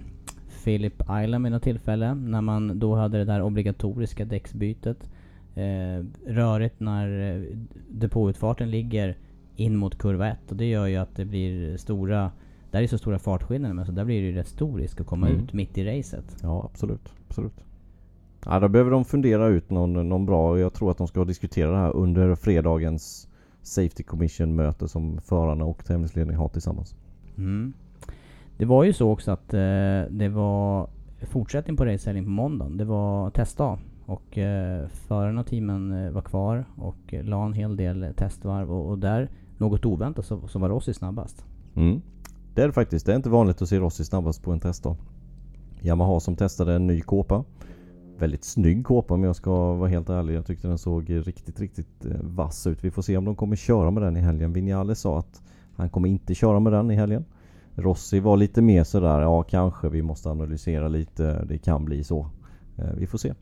Philip 0.64 1.02
Island 1.24 1.44
vid 1.44 1.52
något 1.52 1.62
tillfälle. 1.62 2.14
När 2.14 2.40
man 2.40 2.78
då 2.78 2.94
hade 2.94 3.18
det 3.18 3.24
där 3.24 3.42
obligatoriska 3.42 4.24
däcksbytet. 4.24 5.10
Eh, 5.54 6.04
rörigt 6.26 6.80
när 6.80 7.36
eh, 7.36 7.56
depåutfarten 7.88 8.70
ligger 8.70 9.16
in 9.56 9.76
mot 9.76 9.98
kurva 9.98 10.28
1 10.28 10.38
och 10.50 10.56
det 10.56 10.66
gör 10.66 10.86
ju 10.86 10.96
att 10.96 11.16
det 11.16 11.24
blir 11.24 11.76
stora 11.76 12.30
där 12.70 12.82
är 12.82 12.86
så 12.86 12.98
stora 12.98 13.18
fartskillnader 13.18 13.74
men 13.74 13.86
så 13.86 13.92
där 13.92 14.04
blir 14.04 14.20
det 14.22 14.26
ju 14.28 14.34
rätt 14.34 14.48
stor 14.48 14.78
risk 14.78 15.00
att 15.00 15.06
komma 15.06 15.28
Mm. 15.28 15.40
ut 15.44 15.52
mitt 15.52 15.78
i 15.78 15.84
racet. 15.98 16.36
Ja, 16.42 16.64
absolut. 16.72 17.12
absolut. 17.28 17.64
Ja, 18.44 18.60
då 18.60 18.68
behöver 18.68 18.90
de 18.90 19.04
fundera 19.04 19.46
ut 19.46 19.70
någon, 19.70 20.08
någon 20.08 20.26
bra. 20.26 20.58
Jag 20.58 20.72
tror 20.72 20.90
att 20.90 20.98
de 20.98 21.06
ska 21.08 21.24
diskutera 21.24 21.70
det 21.70 21.76
här 21.76 21.96
under 21.96 22.34
fredagens 22.34 23.28
Safety 23.62 24.02
Commission 24.02 24.54
möte 24.56 24.88
som 24.88 25.18
förarna 25.20 25.64
och 25.64 25.84
tävlingsledningen 25.84 26.40
har 26.40 26.48
tillsammans. 26.48 26.94
Mm. 27.38 27.72
Det 28.58 28.64
var 28.64 28.84
ju 28.84 28.92
så 28.92 29.10
också 29.10 29.30
att 29.30 29.54
eh, 29.54 29.60
det 30.10 30.28
var 30.34 30.88
fortsättning 31.22 31.76
på 31.76 31.84
racehelgen 31.84 32.24
på 32.24 32.30
måndagen. 32.30 32.76
Det 32.76 32.84
var 32.84 33.30
testdag. 33.30 33.78
Och 34.06 34.38
eh, 34.38 34.88
förarna 34.88 35.40
och 35.40 35.46
teamen 35.46 35.92
eh, 35.92 36.10
var 36.10 36.22
kvar 36.22 36.64
och 36.76 37.14
eh, 37.14 37.24
la 37.24 37.46
en 37.46 37.52
hel 37.52 37.76
del 37.76 38.06
testvarv 38.16 38.72
och, 38.72 38.90
och 38.90 38.98
där, 38.98 39.28
något 39.58 39.84
oväntat, 39.86 40.26
så, 40.26 40.48
så 40.48 40.58
var 40.58 40.68
Rossi 40.68 40.94
snabbast. 40.94 41.44
Mm. 41.74 42.00
Det 42.56 42.62
är 42.62 42.66
det 42.66 42.72
faktiskt. 42.72 43.06
Det 43.06 43.12
är 43.12 43.16
inte 43.16 43.30
vanligt 43.30 43.62
att 43.62 43.68
se 43.68 43.78
Rossi 43.78 44.04
snabbast 44.04 44.42
på 44.42 44.52
en 44.52 44.60
testdag. 44.60 44.96
Yamaha 45.82 46.20
som 46.20 46.36
testade 46.36 46.74
en 46.74 46.86
ny 46.86 47.00
kåpa. 47.00 47.44
Väldigt 48.18 48.44
snygg 48.44 48.86
kåpa 48.86 49.14
om 49.14 49.24
jag 49.24 49.36
ska 49.36 49.74
vara 49.74 49.88
helt 49.88 50.08
ärlig. 50.08 50.34
Jag 50.34 50.46
tyckte 50.46 50.68
den 50.68 50.78
såg 50.78 51.10
riktigt, 51.10 51.60
riktigt 51.60 52.04
eh, 52.04 52.16
vass 52.20 52.66
ut. 52.66 52.84
Vi 52.84 52.90
får 52.90 53.02
se 53.02 53.16
om 53.16 53.24
de 53.24 53.36
kommer 53.36 53.56
köra 53.56 53.90
med 53.90 54.02
den 54.02 54.16
i 54.16 54.20
helgen. 54.20 54.52
Vinales 54.52 55.00
sa 55.00 55.18
att 55.18 55.42
han 55.76 55.90
kommer 55.90 56.08
inte 56.08 56.34
köra 56.34 56.60
med 56.60 56.72
den 56.72 56.90
i 56.90 56.94
helgen. 56.94 57.24
Rossi 57.74 58.20
var 58.20 58.36
lite 58.36 58.62
mer 58.62 58.84
sådär, 58.84 59.20
ja 59.20 59.42
kanske 59.42 59.88
vi 59.88 60.02
måste 60.02 60.28
analysera 60.28 60.88
lite. 60.88 61.44
Det 61.44 61.58
kan 61.58 61.84
bli 61.84 62.04
så. 62.04 62.30
Eh, 62.76 62.94
vi 62.96 63.06
får 63.06 63.18
se. 63.18 63.34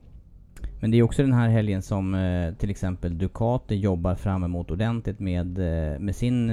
Men 0.81 0.90
det 0.90 0.98
är 0.98 1.03
också 1.03 1.22
den 1.22 1.33
här 1.33 1.48
helgen 1.48 1.83
som 1.83 2.14
eh, 2.14 2.55
till 2.55 2.70
exempel 2.70 3.18
Ducati 3.18 3.74
jobbar 3.74 4.14
fram 4.14 4.44
emot 4.44 4.70
ordentligt 4.70 5.20
med, 5.20 5.59
med 6.00 6.16
sin 6.16 6.50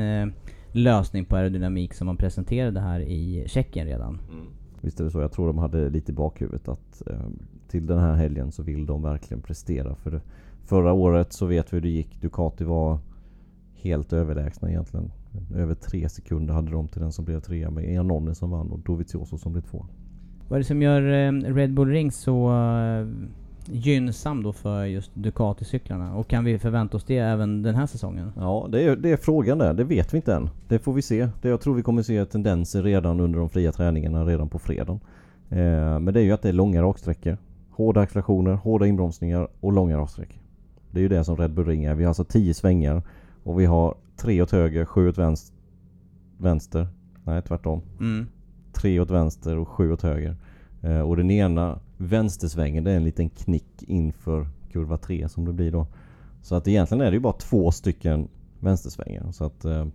lösning 0.72 1.26
på 1.26 1.36
aerodynamik 1.36 1.94
som 1.94 2.08
man 2.08 2.18
presenterade 2.18 2.80
här 2.80 3.00
i 3.00 3.44
Tjeckien 3.48 3.88
redan. 3.88 4.20
Visst 4.82 5.00
är 5.00 5.04
det 5.04 5.12
så. 5.12 5.22
Jag 5.22 5.32
tror 5.32 5.48
de 5.48 5.58
hade 5.58 5.90
lite 5.90 6.12
i 6.12 6.16
bakhuvudet 6.16 6.68
att 6.68 7.08
eh, 7.08 7.20
till 7.68 7.88
den 7.88 8.00
här 8.00 8.16
helgen 8.16 8.52
så 8.52 8.64
vill 8.64 8.86
de 8.86 9.02
verkligen 9.02 9.42
prestera. 9.42 9.96
För 9.96 10.22
förra 10.66 10.94
året 10.94 11.34
så 11.34 11.46
vet 11.46 11.74
vi 11.74 11.78
hur 11.78 11.82
det 11.82 11.90
gick. 11.90 12.22
Ducati 12.22 12.64
var 12.64 13.00
helt 13.74 14.14
överlägsna 14.14 14.70
egentligen. 14.70 15.12
Över 15.56 15.76
tre 15.76 16.10
sekunder 16.10 16.54
hade 16.54 16.72
de 16.72 16.88
till 16.88 17.02
den 17.02 17.12
som 17.12 17.26
blev 17.26 17.40
trea 17.40 17.70
med 17.70 17.94
Iannone 17.94 18.36
som 18.36 18.52
vann 18.52 18.72
och 18.72 18.80
Dovizioso 18.80 19.38
som 19.38 19.52
blev 19.52 19.62
två. 19.62 19.86
Vad 20.48 20.58
är 20.58 20.60
det 20.60 20.68
som 20.68 20.82
gör 20.82 21.02
eh, 21.02 21.54
Red 21.54 21.74
Bull 21.74 21.90
Ring 21.90 22.12
så 22.12 22.52
eh, 22.52 23.08
gynnsam 23.65 24.43
då 24.43 24.54
för 24.54 24.86
just 24.86 25.12
Ducati-cyklarna? 25.15 26.15
Och 26.15 26.28
kan 26.28 26.43
vi 26.43 26.60
förvänta 26.60 26.97
oss 26.97 27.04
det 27.04 27.17
även 27.17 27.62
den 27.62 27.76
här 27.76 27.86
säsongen? 27.88 28.32
Ja, 28.36 28.67
det 28.71 28.84
är, 28.84 28.95
det 28.95 29.12
är 29.12 29.17
frågan 29.17 29.58
där. 29.58 29.74
Det 29.74 29.84
vet 29.84 30.13
vi 30.13 30.17
inte 30.17 30.34
än. 30.34 30.50
Det 30.67 30.80
får 30.80 30.93
vi 30.93 31.02
se. 31.02 31.30
Det, 31.41 31.50
jag 31.50 31.62
tror 31.62 31.76
vi 31.76 31.82
kommer 31.82 32.04
se 32.04 32.26
tendenser 32.26 32.84
redan 32.84 33.19
under 33.19 33.39
de 33.39 33.50
fria 33.50 33.71
träningarna 33.71 34.26
redan 34.26 34.50
på 34.50 34.60
fredagen. 34.60 35.00
Eh, 35.50 36.00
men 36.00 36.13
det 36.13 36.19
är 36.19 36.24
ju 36.24 36.32
att 36.32 36.41
det 36.41 36.50
är 36.50 36.54
långa 36.54 36.82
raksträckor. 36.82 37.38
Hårda 37.69 38.02
accelerationer, 38.02 38.54
hårda 38.54 38.86
inbromsningar 38.86 39.47
och 39.60 39.74
långa 39.74 39.97
raksträckor. 39.97 40.41
Det 40.91 41.00
är 41.00 41.02
ju 41.02 41.10
det 41.10 41.24
som 41.24 41.38
Red 41.38 41.54
Bull 41.54 41.65
Ring 41.65 41.84
är. 41.84 41.95
Vi 41.95 42.04
har 42.04 42.08
alltså 42.10 42.24
10 42.24 42.54
svängar 42.54 43.04
och 43.43 43.60
vi 43.60 43.65
har 43.65 43.95
tre 44.17 44.41
åt 44.41 44.52
höger, 44.52 44.86
sju 44.86 45.10
åt 45.10 45.17
vänster. 45.17 45.56
Vänster. 46.38 46.88
Nej, 47.24 47.41
tvärtom. 47.41 47.82
Mm. 48.00 48.28
Tre 48.74 49.00
åt 49.00 49.12
vänster 49.12 49.58
och 49.58 49.67
sju 49.67 49.91
åt 49.91 50.02
höger. 50.02 50.36
Eh, 50.82 51.00
och 51.00 51.17
den 51.17 51.32
ena 51.32 51.80
vänstersvängen 51.98 52.84
det 52.84 52.91
är 52.91 52.96
en 52.96 53.04
liten 53.04 53.30
knick 53.30 53.84
inför 53.88 54.48
kurva 54.72 54.98
3 54.98 55.30
som 55.30 55.46
det 55.46 55.54
blir 55.54 55.72
då. 55.72 55.88
Så 56.41 56.56
att 56.56 56.67
egentligen 56.67 57.02
är 57.02 57.12
det 57.12 57.15
ju 57.15 57.20
bara 57.20 57.34
två 57.34 57.72
stycken 57.72 58.28
vänstersvängar. 58.60 59.32
Så 59.32 59.46
att... 59.46 59.65
Eh, 59.65 59.86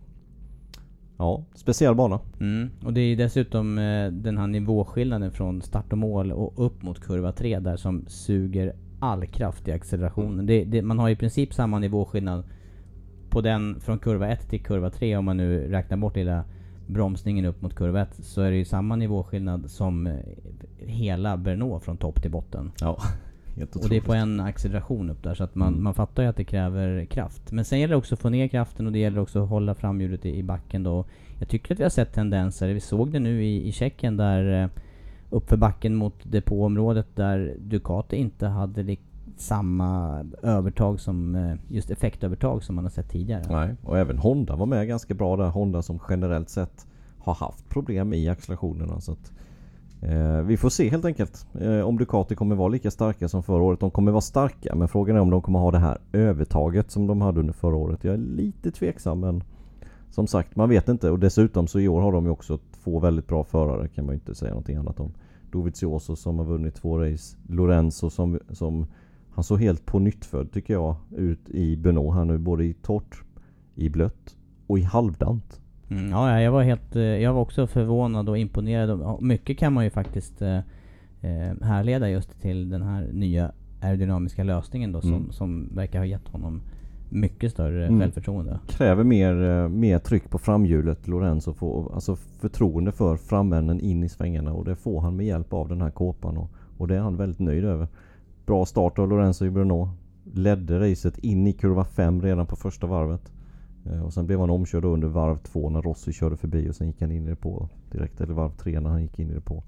ja, 1.19 1.45
speciell 1.55 1.95
bana. 1.95 2.21
Mm. 2.41 2.71
Och 2.85 2.93
det 2.93 3.01
är 3.01 3.17
dessutom 3.17 3.79
eh, 3.79 4.11
den 4.11 4.39
här 4.39 4.47
nivåskillnaden 4.47 5.33
från 5.33 5.63
start 5.63 5.93
och 5.93 5.99
mål 5.99 6.33
och 6.33 6.67
upp 6.67 6.83
mot 6.83 7.01
kurva 7.01 7.33
3 7.33 7.61
där 7.61 7.77
som 7.77 8.05
suger 8.07 8.73
all 9.01 9.27
kraft 9.27 9.69
i 9.69 9.73
accelerationen. 9.73 10.47
Det, 10.47 10.65
det, 10.65 10.83
man 10.83 10.99
har 10.99 11.09
i 11.11 11.17
princip 11.17 11.55
samma 11.55 11.79
nivåskillnad 11.79 12.45
på 13.31 13.41
den 13.41 13.81
från 13.81 13.99
kurva 13.99 14.29
1 14.29 14.49
till 14.49 14.63
kurva 14.63 14.91
3 14.91 15.17
om 15.17 15.25
man 15.25 15.37
nu 15.37 15.71
räknar 15.71 15.97
bort 15.97 16.17
lilla 16.17 16.45
bromsningen 16.87 17.45
upp 17.45 17.63
mot 17.63 17.75
kurva 17.75 18.03
1 18.03 18.09
så 18.15 18.41
är 18.43 18.51
det 18.51 18.57
ju 18.57 18.65
samma 18.65 18.97
nivåskillnad 18.97 19.71
som 19.71 20.07
eh, 20.07 20.15
hela 20.77 21.37
Brno 21.37 21.81
från 21.81 21.97
topp 21.97 22.23
till 22.23 22.31
botten. 22.31 22.73
Ja, 22.81 22.99
helt 23.57 23.77
Och 23.77 23.89
det 23.89 23.97
är 23.97 24.01
på 24.01 24.15
en 24.15 24.41
acceleration 24.41 25.11
upp 25.11 25.23
där 25.23 25.35
så 25.35 25.45
att 25.45 25.55
man, 25.55 25.69
Mm. 25.73 25.85
man 25.85 25.95
fattar 25.95 26.23
ju 26.23 26.29
att 26.29 26.37
det 26.37 26.45
kräver 26.45 27.05
kraft. 27.05 27.53
Men 27.53 27.65
sen 27.65 27.81
gäller 27.81 27.93
det 27.93 27.99
också 27.99 28.15
att 28.15 28.21
få 28.21 28.29
ner 28.29 28.49
kraften 28.49 28.87
och 28.87 28.93
det 28.93 28.99
gäller 28.99 29.21
också 29.21 29.43
att 29.43 29.49
hålla 29.49 29.75
framhjulet 29.75 30.27
i, 30.27 30.37
i 30.39 30.43
backen 30.43 30.83
då. 30.83 31.05
Jag 31.39 31.49
tycker 31.49 31.75
att 31.75 31.81
vi 31.81 31.85
har 31.85 31.91
sett 31.91 32.13
tendenser, 32.13 32.69
vi 32.69 32.81
såg 32.81 33.13
det 33.13 33.19
nu 33.21 33.45
i, 33.45 33.69
i 33.69 33.73
Tjeckien 33.73 34.17
där 34.17 34.63
eh, 34.63 34.69
uppför 35.31 35.57
backen 35.57 35.95
mot 35.95 36.15
depåområdet 36.23 37.07
där 37.17 37.57
Ducati 37.59 38.17
inte 38.17 38.47
hade 38.47 38.83
samma 39.37 40.21
övertag 40.43 41.01
som, 41.01 41.35
eh, 41.35 41.55
just 41.69 41.91
effektövertag 41.91 42.65
som 42.65 42.75
man 42.75 42.85
har 42.85 42.91
sett 42.91 43.11
tidigare. 43.11 43.43
Nej, 43.51 43.75
och 43.83 43.99
även 43.99 44.19
Honda 44.19 44.57
var 44.57 44.67
med 44.67 44.89
ganska 44.89 45.15
bra 45.15 45.37
där. 45.37 45.49
Honda 45.49 45.83
som 45.83 45.99
generellt 46.09 46.49
sett 46.49 46.87
har 47.19 47.35
haft 47.35 47.69
problem 47.69 48.13
i 48.13 48.29
accelerationerna. 48.29 49.01
Så 49.01 49.13
att, 49.13 49.33
eh, 50.01 50.41
vi 50.41 50.57
får 50.57 50.69
se 50.69 50.89
helt 50.91 51.05
enkelt 51.05 51.47
eh, 51.61 51.81
om 51.81 51.99
Ducati 51.99 52.35
kommer 52.35 52.57
vara 52.57 52.69
lika 52.69 52.91
starka 52.91 53.29
som 53.29 53.43
förra 53.43 53.63
året. 53.63 53.81
De 53.81 53.91
kommer 53.91 54.13
vara 54.13 54.21
starka 54.21 54.75
men 54.75 54.89
frågan 54.89 55.17
är 55.17 55.21
om 55.21 55.31
de 55.31 55.43
kommer 55.43 55.59
ha 55.59 55.71
det 55.71 55.79
här 55.79 55.99
övertaget 56.13 56.91
som 56.91 57.07
de 57.07 57.21
hade 57.21 57.41
under 57.41 57.53
förra 57.53 57.77
året. 57.77 58.05
Jag 58.05 58.15
är 58.15 58.19
lite 58.19 58.71
tveksam 58.71 59.21
men 59.21 59.43
som 60.11 60.27
sagt 60.27 60.57
man 60.57 60.69
vet 60.69 60.89
inte 60.89 61.11
och 61.11 61.19
dessutom 61.19 61.67
så 61.67 61.81
i 61.81 61.89
år 61.89 62.01
har 62.01 62.13
de 62.13 62.25
ju 62.25 62.31
också 62.31 62.59
två 62.85 62.99
väldigt 62.99 63.27
bra 63.27 63.45
förare 63.45 63.89
kan 63.89 64.07
man 64.07 64.15
ju 64.15 64.19
inte 64.19 64.35
säga 64.35 64.51
någonting 64.51 64.77
annat 64.77 65.01
om. 65.01 65.13
Dovizioso 65.53 66.17
som 66.17 66.39
har 66.39 66.45
vunnit 66.45 66.75
två 66.75 66.99
race. 66.99 67.37
Lorenzo 67.49 68.11
som, 68.11 68.39
som 68.51 68.87
han 69.37 69.45
såg 69.45 69.61
helt 69.61 69.87
på 69.87 69.99
nyttfödd 69.99 70.53
tycker 70.53 70.75
jag 70.75 70.97
ut 71.17 71.51
i 71.51 71.77
Benoit 71.77 72.15
här 72.15 72.25
nu 72.25 72.39
både 72.39 72.65
i 72.65 72.75
torrt, 72.75 73.23
i 73.75 73.89
blött 73.89 74.37
och 74.67 74.79
i 74.79 74.83
halvdant. 74.83 75.61
Mm, 75.89 76.11
ja, 76.11 76.31
ja, 76.31 76.41
jag 76.41 76.53
var 76.53 76.63
helt, 76.63 76.97
eh, 76.97 77.03
jag 77.03 77.33
var 77.35 77.41
också 77.41 77.67
förvånad 77.67 78.29
och 78.29 78.39
imponerad. 78.39 79.23
Mycket 79.23 79.59
kan 79.59 79.73
man 79.73 79.85
ju 79.85 79.91
faktiskt 79.91 80.43
eh, 80.43 80.57
eh, 81.21 81.55
härleda 81.63 82.09
just 82.11 82.41
till 82.41 82.71
den 82.71 82.83
här 82.83 83.09
nya 83.13 83.53
aerodynamiska 83.83 84.45
lösningen 84.45 84.93
då 84.93 85.01
som, 85.01 85.13
Mm. 85.15 85.33
som 85.33 85.69
verkar 85.75 85.99
ha 85.99 86.07
gett 86.07 86.29
honom 86.29 86.61
mycket 87.11 87.53
större 87.53 87.87
Mm. 87.87 88.01
självförtroende. 88.01 88.59
Kräver 88.69 89.05
mer, 89.05 89.69
mer 89.69 89.99
tryck 89.99 90.31
på 90.31 90.39
framhjulet 90.39 91.09
Lorenzo 91.09 91.53
får 91.53 91.95
alltså 91.95 92.17
förtroende 92.17 92.93
för 92.93 93.17
framänden 93.17 93.81
in 93.81 94.05
i 94.05 94.09
svängarna 94.09 94.53
och 94.53 94.65
det 94.65 94.77
får 94.77 95.01
han 95.01 95.17
med 95.17 95.27
hjälp 95.27 95.53
av 95.53 95.69
den 95.69 95.81
här 95.83 95.91
kåpan 95.91 96.37
och, 96.37 96.51
och 96.79 96.89
det 96.89 96.97
är 96.97 97.01
han 97.01 97.17
väldigt 97.17 97.39
nöjd 97.39 97.65
över. 97.65 97.89
Bra 98.47 98.67
start 98.67 98.99
av 98.99 99.09
Lorenzo 99.09 99.51
Bruno. 99.51 99.91
Ledde 100.25 100.81
racet 100.81 101.19
in 101.19 101.47
i 101.47 101.53
kurva 101.53 101.85
5 101.85 102.23
redan 102.23 102.47
på 102.47 102.57
första 102.57 102.87
varvet. 102.87 103.33
Eh, 103.85 104.05
och 104.05 104.13
sen 104.13 104.27
blev 104.27 104.41
han 104.41 104.51
omkörd 104.51 104.85
under 104.85 105.09
varv 105.09 105.39
2 105.39 105.71
när 105.71 105.83
Rossi 105.83 106.13
körde 106.13 106.37
förbi 106.37 106.71
och 106.71 106.77
sen 106.77 106.87
gick 106.87 107.01
han 107.01 107.13
in 107.13 107.27
i 107.27 107.31
det 107.31 107.37
på 107.37 107.69
direkt. 107.91 108.21
Eller 108.21 108.35
varv 108.35 108.51
3 108.51 108.81
när 108.81 108.91
han 108.91 109.03
gick 109.03 109.19
in 109.19 109.31
i 109.31 109.35
det 109.35 109.41
på. 109.41 109.63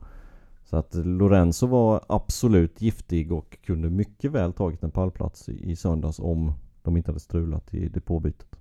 Så 0.64 0.76
att 0.76 0.94
Lorenzo 0.94 1.66
var 1.66 2.00
absolut 2.08 2.82
giftig 2.82 3.32
och 3.32 3.58
kunde 3.62 3.90
mycket 3.90 4.32
väl 4.32 4.52
tagit 4.52 4.82
en 4.82 4.90
pallplats 4.90 5.48
i 5.48 5.76
söndags 5.76 6.18
om 6.18 6.52
de 6.82 6.96
inte 6.96 7.10
hade 7.10 7.20
strulat 7.20 7.74
i 7.74 7.88
depåbytet. 7.88 8.57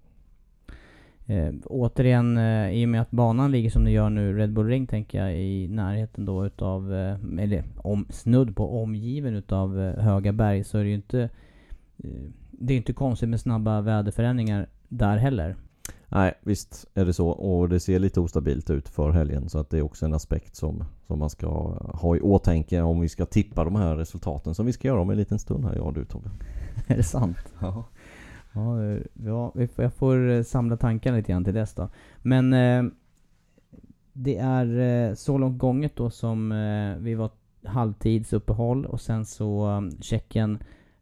Eh, 1.29 1.53
återigen, 1.65 2.37
eh, 2.37 2.71
i 2.71 2.85
och 2.85 2.89
med 2.89 3.01
att 3.01 3.11
banan 3.11 3.51
ligger 3.51 3.69
som 3.69 3.83
den 3.83 3.93
gör 3.93 4.09
nu, 4.09 4.37
Red 4.37 4.53
Bull 4.53 4.67
Ring 4.67 4.87
tänker 4.87 5.23
jag, 5.25 5.37
i 5.37 5.67
närheten 5.67 6.25
då 6.25 6.45
utav, 6.45 6.93
eh, 6.93 7.17
eller 7.39 7.63
om, 7.77 8.07
snudd 8.09 8.55
på 8.55 8.81
omgiven 8.81 9.35
utav 9.35 9.81
eh, 9.81 10.03
höga 10.03 10.33
berg, 10.33 10.63
så 10.63 10.77
är 10.77 10.83
det 10.83 10.89
ju 10.89 10.95
inte, 10.95 11.29
eh, 11.97 12.09
det 12.51 12.73
är 12.73 12.77
inte 12.77 12.93
konstigt 12.93 13.29
med 13.29 13.39
snabba 13.39 13.81
väderförändringar 13.81 14.67
där 14.87 15.17
heller. 15.17 15.55
Nej, 16.09 16.33
visst 16.41 16.85
är 16.93 17.05
det 17.05 17.13
så. 17.13 17.29
Och 17.29 17.69
det 17.69 17.79
ser 17.79 17.99
lite 17.99 18.19
ostabilt 18.19 18.69
ut 18.69 18.89
för 18.89 19.11
helgen. 19.11 19.49
Så 19.49 19.59
att 19.59 19.69
det 19.69 19.77
är 19.77 19.81
också 19.81 20.05
en 20.05 20.13
aspekt 20.13 20.55
som, 20.55 20.83
som 21.07 21.19
man 21.19 21.29
ska 21.29 21.47
ha 21.93 22.15
i 22.15 22.19
åtanke 22.19 22.81
om 22.81 22.99
vi 22.99 23.09
ska 23.09 23.25
tippa 23.25 23.63
de 23.63 23.75
här 23.75 23.95
resultaten 23.95 24.55
som 24.55 24.65
vi 24.65 24.73
ska 24.73 24.87
göra 24.87 25.01
om 25.01 25.09
en 25.09 25.17
liten 25.17 25.39
stund 25.39 25.65
här, 25.65 25.75
jag 25.75 25.85
och 25.85 25.93
du 25.93 26.05
Tobbe. 26.05 26.29
är 26.87 26.97
det 26.97 27.03
sant? 27.03 27.37
Ja. 27.59 27.85
Ja, 28.57 28.83
eh, 28.83 29.01
ja 29.25 29.51
vi 29.55 29.67
får- 29.67 29.83
jag 29.83 29.93
får 29.93 30.29
eh, 30.29 30.41
samla 30.43 30.77
tankarna 30.77 31.17
lite 31.17 31.31
grann 31.31 31.43
till 31.43 31.53
dess 31.53 31.73
då. 31.73 31.89
Men 32.17 32.53
eh, 32.53 32.83
det 34.13 34.37
är 34.37 34.79
eh, 35.09 35.13
så 35.13 35.37
långt 35.37 35.57
gånget 35.59 35.95
då 35.95 36.09
som 36.09 36.51
eh, 36.51 36.97
vi 36.97 37.15
var 37.15 37.29
halvtidsuppehåll 37.65 38.85
och 38.85 39.01
sen 39.01 39.25
så 39.25 39.67
um, 39.67 39.91
Tjeckien 40.01 40.57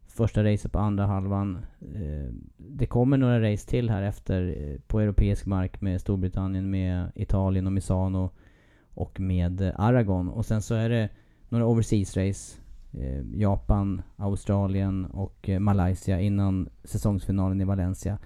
första 0.08 0.44
racet 0.44 0.72
på 0.72 0.80
andra 0.80 1.06
halvan. 1.06 1.58
Eh, 1.96 2.34
det 2.58 2.86
kommer 2.86 3.18
några 3.18 3.52
race 3.52 3.70
till 3.70 3.90
här 3.90 4.02
efter 4.04 4.56
eh, 4.58 4.80
på 4.88 5.00
europeisk 5.00 5.46
mark 5.46 5.82
med 5.82 6.02
Storbritannien, 6.02 6.70
med 6.70 7.12
Italien 7.16 7.68
och 7.68 7.74
Misano 7.74 8.30
och 8.94 9.20
med 9.20 9.62
eh, 9.62 9.80
Aragon. 9.80 10.30
Och 10.30 10.46
sen 10.46 10.62
så 10.62 10.76
är 10.76 10.90
det 10.90 11.10
några 11.50 11.66
overseas 11.66 12.18
race. 12.18 12.58
Eh, 13.00 13.40
Japan, 13.40 14.02
Australien 14.16 15.06
och 15.06 15.50
eh, 15.50 15.60
Malaysia 15.60 16.22
innan 16.22 16.70
säsongsfinalen 16.84 17.62
i 17.62 17.66
Valencia. 17.66 18.18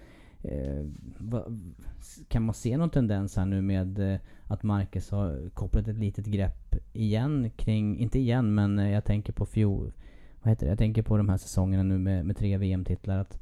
Eh, 0.42 0.86
va, 1.18 1.46
kan 2.28 2.46
man 2.46 2.56
se 2.56 2.78
någon 2.78 2.90
tendens 2.90 3.36
här 3.36 3.46
nu 3.46 3.62
med 3.62 4.14
eh, 4.14 4.20
att 4.44 4.64
Marcus 4.64 5.12
har 5.12 5.50
kopplat 5.50 5.88
ett 5.88 5.98
litet 5.98 6.26
grepp 6.26 6.76
igen 6.94 7.52
kring, 7.56 7.98
inte 7.98 8.20
igen 8.20 8.56
men 8.56 8.80
eh, 8.80 8.92
jag 8.92 9.06
tänker 9.06 9.34
på 9.34 9.46
fjol, 9.46 9.92
vad 10.42 10.50
heter 10.50 10.66
det? 10.66 10.72
Jag 10.72 10.78
tänker 10.78 11.02
på 11.02 11.18
de 11.18 11.30
här 11.30 11.38
säsongerna 11.38 11.84
nu 11.84 11.98
med, 11.98 12.26
med 12.26 12.38
tre 12.38 12.58
VM-titlar. 12.58 13.18
Att 13.18 13.40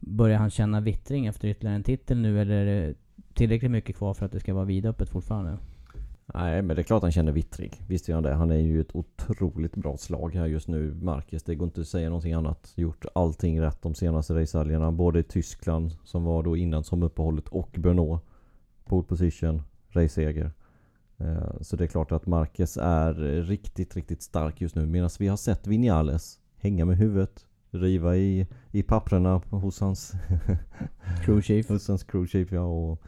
Börjar 0.00 0.38
han 0.38 0.50
känna 0.50 0.80
vittring 0.80 1.26
efter 1.26 1.48
ytterligare 1.48 1.76
en 1.76 1.82
titel 1.82 2.20
nu 2.20 2.40
eller 2.40 2.54
är 2.54 2.66
det 2.66 2.94
tillräckligt 3.34 3.70
mycket 3.70 3.96
kvar 3.96 4.14
för 4.14 4.26
att 4.26 4.32
det 4.32 4.40
ska 4.40 4.54
vara 4.54 4.64
vidöppet 4.64 5.08
fortfarande? 5.08 5.58
Nej 6.34 6.62
men 6.62 6.76
det 6.76 6.82
är 6.82 6.84
klart 6.84 7.02
han 7.02 7.12
känner 7.12 7.32
vittring. 7.32 7.72
Visst 7.88 8.08
gör 8.08 8.14
han 8.14 8.22
det. 8.22 8.34
Han 8.34 8.50
är 8.50 8.56
ju 8.56 8.80
ett 8.80 8.94
otroligt 8.96 9.76
bra 9.76 9.96
slag 9.96 10.34
här 10.34 10.46
just 10.46 10.68
nu. 10.68 10.94
Marcus, 10.94 11.42
det 11.42 11.54
går 11.54 11.66
inte 11.66 11.80
att 11.80 11.88
säga 11.88 12.08
någonting 12.08 12.32
annat. 12.32 12.72
Gjort 12.74 13.04
allting 13.14 13.60
rätt 13.60 13.82
de 13.82 13.94
senaste 13.94 14.34
racehelgerna. 14.34 14.92
Både 14.92 15.18
i 15.18 15.22
Tyskland 15.22 15.96
som 16.04 16.24
var 16.24 16.42
då 16.42 16.56
innan 16.56 16.84
som 16.84 17.02
uppehållet 17.02 17.48
och 17.48 17.70
Brno. 17.78 18.20
Pole 18.84 19.06
position, 19.06 19.62
raceseger. 19.88 20.52
Eh, 21.16 21.60
så 21.60 21.76
det 21.76 21.84
är 21.84 21.88
klart 21.88 22.12
att 22.12 22.26
Marquez 22.26 22.76
är 22.76 23.14
riktigt, 23.42 23.96
riktigt 23.96 24.22
stark 24.22 24.60
just 24.60 24.74
nu. 24.74 24.86
Medan 24.86 25.10
vi 25.18 25.28
har 25.28 25.36
sett 25.36 25.66
Vinales 25.66 26.38
hänga 26.56 26.84
med 26.84 26.96
huvudet, 26.96 27.46
riva 27.70 28.16
i, 28.16 28.46
i 28.70 28.82
papperna 28.82 29.42
hos 29.50 29.80
hans 29.80 30.12
Crew 31.24 31.42
chief. 31.42 31.68
hos 31.68 31.88
hans 31.88 32.04
crew 32.04 32.30
chief 32.30 32.52
ja, 32.52 32.62
och 32.62 33.02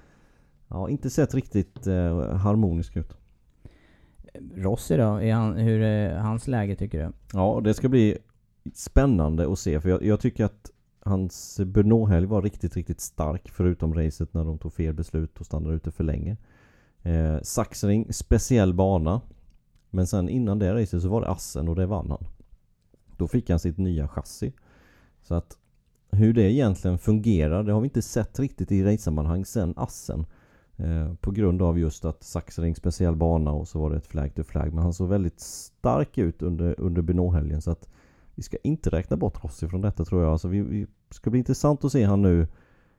ja, 0.72 0.88
inte 0.88 1.10
sett 1.10 1.34
riktigt 1.34 1.86
eh, 1.86 2.34
harmonisk 2.36 2.96
ut. 2.96 3.16
Rossi 4.56 4.96
då? 4.96 5.02
Är 5.20 5.34
han, 5.34 5.56
hur 5.56 5.80
är 5.80 6.18
hans 6.18 6.48
läge 6.48 6.76
tycker 6.76 7.04
du? 7.06 7.12
Ja, 7.32 7.60
det 7.64 7.74
ska 7.74 7.88
bli 7.88 8.18
spännande 8.74 9.52
att 9.52 9.58
se 9.58 9.80
för 9.80 9.88
jag, 9.88 10.02
jag 10.02 10.20
tycker 10.20 10.44
att 10.44 10.70
hans 11.00 11.60
Brno-helg 11.60 12.26
var 12.26 12.42
riktigt, 12.42 12.76
riktigt 12.76 13.00
stark 13.00 13.50
förutom 13.50 13.94
racet 13.94 14.34
när 14.34 14.44
de 14.44 14.58
tog 14.58 14.72
fel 14.72 14.94
beslut 14.94 15.40
och 15.40 15.46
stannade 15.46 15.74
ute 15.74 15.90
för 15.90 16.04
länge. 16.04 16.36
Eh, 17.02 17.40
Saxring, 17.42 18.12
speciell 18.12 18.74
bana. 18.74 19.20
Men 19.90 20.06
sen 20.06 20.28
innan 20.28 20.58
det 20.58 20.74
racet 20.74 21.02
så 21.02 21.08
var 21.08 21.20
det 21.20 21.28
Assen 21.28 21.68
och 21.68 21.76
det 21.76 21.86
vann 21.86 22.10
han. 22.10 22.24
Då 23.16 23.28
fick 23.28 23.50
han 23.50 23.58
sitt 23.58 23.78
nya 23.78 24.08
chassi. 24.08 24.52
Så 25.22 25.34
att 25.34 25.58
hur 26.10 26.32
det 26.32 26.52
egentligen 26.52 26.98
fungerar, 26.98 27.62
det 27.62 27.72
har 27.72 27.80
vi 27.80 27.86
inte 27.86 28.02
sett 28.02 28.38
riktigt 28.38 28.72
i 28.72 28.84
racesammanhang 28.84 29.44
sen 29.44 29.74
Assen. 29.76 30.26
Eh, 30.82 31.14
på 31.14 31.30
grund 31.30 31.62
av 31.62 31.78
just 31.78 32.04
att 32.04 32.22
Saxring 32.22 32.74
speciell 32.74 33.16
bana 33.16 33.52
och 33.52 33.68
så 33.68 33.78
var 33.80 33.90
det 33.90 33.96
ett 33.96 34.06
flag 34.06 34.34
to 34.34 34.42
flag. 34.42 34.72
Men 34.72 34.82
han 34.82 34.92
såg 34.92 35.08
väldigt 35.08 35.40
stark 35.40 36.18
ut 36.18 36.42
under, 36.42 36.80
under 36.80 37.02
Brno-helgen 37.02 37.62
så 37.62 37.70
att 37.70 37.88
vi 38.34 38.42
ska 38.42 38.56
inte 38.64 38.90
räkna 38.90 39.16
bort 39.16 39.44
Rossi 39.44 39.68
från 39.68 39.80
detta 39.80 40.04
tror 40.04 40.22
jag. 40.22 40.32
Alltså 40.32 40.48
vi, 40.48 40.60
vi 40.60 40.86
ska 41.10 41.30
bli 41.30 41.38
intressant 41.38 41.84
att 41.84 41.92
se 41.92 42.04
han 42.04 42.22
nu. 42.22 42.46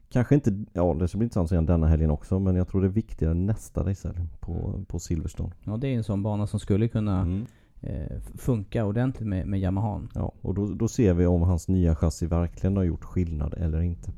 Kanske 0.10 0.36
inte, 0.36 0.64
ja 0.74 0.94
det 1.00 1.08
ska 1.08 1.18
bli 1.18 1.26
intressant 1.26 1.46
att 1.46 1.50
se 1.50 1.56
han 1.56 1.66
denna 1.66 1.88
helgen 1.88 2.10
också 2.12 2.40
men 2.40 2.56
jag 2.56 2.68
tror 2.68 2.82
det 2.82 2.88
är 2.88 2.90
viktigare 2.90 3.34
nästa 3.34 3.84
racehelg 3.90 4.28
på, 4.40 4.84
på 4.88 5.00
Silverstone. 5.00 5.54
Ja 5.64 5.78
det 5.78 5.88
är 5.88 5.96
en 5.98 6.04
sån 6.04 6.24
bana 6.24 6.48
som 6.48 6.60
skulle 6.60 6.88
kunna 6.88 7.22
Mm. 7.22 7.46
eh, 7.82 8.20
funka 8.38 8.86
ordentligt 8.86 9.30
med, 9.30 9.48
med 9.48 9.60
Yamahan. 9.60 10.10
Ja, 10.16 10.32
och 10.42 10.54
då, 10.54 10.66
då 10.68 10.88
ser 10.88 11.14
vi 11.14 11.26
om 11.26 11.42
hans 11.42 11.68
nya 11.68 11.96
chassi 11.96 12.26
verkligen 12.26 12.78
har 12.78 12.84
gjort 12.84 13.04
skillnad 13.04 13.54
eller 13.54 13.82
inte. 13.82 14.12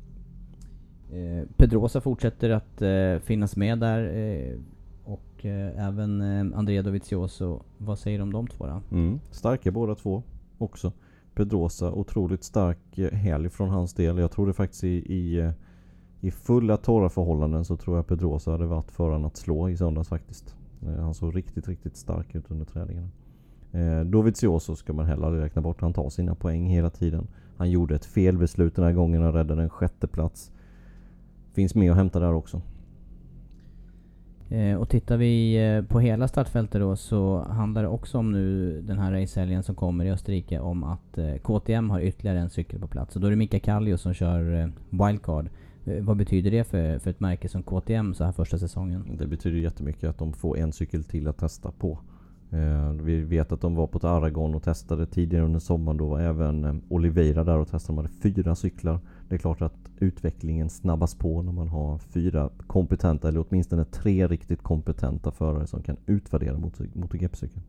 Eh, 1.12 1.48
Pedrosa 1.56 2.00
fortsätter 2.00 2.50
att 2.50 2.82
eh, 2.82 3.18
finnas 3.18 3.56
med 3.56 3.78
där. 3.78 4.16
Eh, 4.16 4.58
och 5.04 5.44
eh, 5.44 5.86
även 5.88 6.20
eh, 6.20 6.58
Andrea 6.58 6.82
Dovizioso. 6.82 7.62
Vad 7.78 7.98
säger 7.98 8.18
du 8.18 8.22
om 8.22 8.32
de 8.32 8.46
två 8.46 8.66
då? 8.66 8.82
Mm. 8.96 9.20
Starka 9.30 9.70
båda 9.70 9.94
två 9.94 10.22
också. 10.58 10.92
Pedrosa, 11.34 11.92
otroligt 11.92 12.44
stark 12.44 12.98
eh, 12.98 13.10
helg 13.10 13.48
från 13.48 13.68
hans 13.68 13.94
del. 13.94 14.18
Jag 14.18 14.30
tror 14.30 14.46
det 14.46 14.52
faktiskt 14.52 14.84
i, 14.84 15.14
i, 15.14 15.38
eh, 15.38 15.50
i 16.20 16.30
fulla 16.30 16.76
torra 16.76 17.08
förhållanden 17.08 17.64
så 17.64 17.76
tror 17.76 17.96
jag 17.96 18.06
Pedrosa 18.06 18.50
hade 18.50 18.66
varit 18.66 18.90
föraren 18.90 19.24
att 19.24 19.36
slå 19.36 19.68
i 19.68 19.76
söndags 19.76 20.08
faktiskt. 20.08 20.56
Eh, 20.82 21.02
Han 21.02 21.14
såg 21.14 21.36
riktigt, 21.36 21.68
riktigt 21.68 21.96
stark 21.96 22.34
ut 22.34 22.50
under 22.50 22.64
träningarna. 22.64 23.08
Eh, 23.72 24.00
Dovizioso 24.00 24.76
ska 24.76 24.92
man 24.92 25.06
heller 25.06 25.26
aldrig 25.26 25.44
räkna 25.44 25.62
bort. 25.62 25.80
Han 25.80 25.92
tar 25.92 26.08
sina 26.10 26.34
poäng 26.34 26.66
hela 26.66 26.90
tiden. 26.90 27.26
Han 27.56 27.70
gjorde 27.70 27.94
ett 27.94 28.04
felbeslut 28.04 28.74
den 28.76 28.84
här 28.84 28.92
gången 28.92 29.24
och 29.24 29.34
räddade 29.34 29.62
en 29.62 29.70
sjätte 29.70 30.06
plats. 30.06 30.52
Finns 31.56 31.74
med 31.74 31.90
att 31.90 31.96
hämta 31.96 32.20
där 32.20 32.32
också. 32.32 32.62
Eh, 34.48 34.76
och 34.76 34.88
tittar 34.88 35.16
vi 35.16 35.56
eh, 35.66 35.82
på 35.82 36.00
hela 36.00 36.28
startfältet 36.28 36.80
då 36.80 36.96
så 36.96 37.38
handlar 37.42 37.82
det 37.82 37.88
också 37.88 38.18
om 38.18 38.32
nu 38.32 38.80
den 38.82 38.98
här 38.98 39.12
racehelgen 39.12 39.62
som 39.62 39.74
kommer 39.74 40.04
i 40.04 40.10
Österrike 40.10 40.60
om 40.60 40.84
att 40.84 41.18
eh, 41.18 41.34
KTM 41.36 41.90
har 41.90 42.00
ytterligare 42.00 42.38
en 42.38 42.50
cykel 42.50 42.80
på 42.80 42.88
plats. 42.88 43.16
Och 43.16 43.20
då 43.20 43.26
är 43.26 43.30
det 43.30 43.36
Mika 43.36 43.60
Kallio 43.60 43.96
som 43.96 44.14
kör 44.14 44.60
eh, 44.60 44.68
wildcard. 44.90 45.48
Vad 46.00 46.16
betyder 46.16 46.50
det 46.50 46.64
för, 46.64 46.98
för 46.98 47.10
ett 47.10 47.20
märke 47.20 47.48
som 47.48 47.62
KTM 47.62 48.14
så 48.14 48.24
här 48.24 48.32
första 48.32 48.58
säsongen? 48.58 49.16
Det 49.18 49.26
betyder 49.26 49.58
jättemycket 49.58 50.10
att 50.10 50.18
de 50.18 50.32
får 50.32 50.58
en 50.58 50.72
cykel 50.72 51.04
till 51.04 51.28
att 51.28 51.38
testa 51.38 51.70
på. 51.70 51.98
Vi 53.02 53.20
vet 53.20 53.52
att 53.52 53.60
de 53.60 53.74
var 53.74 53.86
på 53.86 53.98
ett 53.98 54.04
Aragon 54.04 54.54
och 54.54 54.62
testade 54.62 55.06
tidigare 55.06 55.44
under 55.44 55.60
sommaren. 55.60 55.96
Då 55.96 56.08
var 56.08 56.20
även 56.20 56.82
Oliveira 56.88 57.44
där 57.44 57.58
och 57.58 57.68
testade. 57.68 57.96
De 57.96 58.06
hade 58.06 58.20
fyra 58.22 58.54
cyklar. 58.54 59.00
Det 59.28 59.34
är 59.34 59.38
klart 59.38 59.62
att 59.62 59.74
utvecklingen 59.98 60.70
snabbas 60.70 61.14
på 61.14 61.42
när 61.42 61.52
man 61.52 61.68
har 61.68 61.98
fyra 61.98 62.50
kompetenta, 62.66 63.28
eller 63.28 63.44
åtminstone 63.48 63.84
tre 63.84 64.26
riktigt 64.26 64.62
kompetenta 64.62 65.30
förare 65.30 65.66
som 65.66 65.82
kan 65.82 65.96
utvärdera 66.06 66.58
MotoGP-cykeln. 66.94 67.62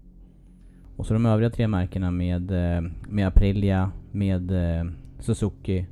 Och 0.95 1.05
så 1.05 1.13
de 1.13 1.25
övriga 1.25 1.49
tre 1.49 1.67
märkena 1.67 2.11
med, 2.11 2.51
eh, 2.51 2.81
med 3.09 3.27
Aprilia, 3.27 3.91
med 4.11 4.51
eh, 4.51 4.91
Suzuki. 5.19 5.87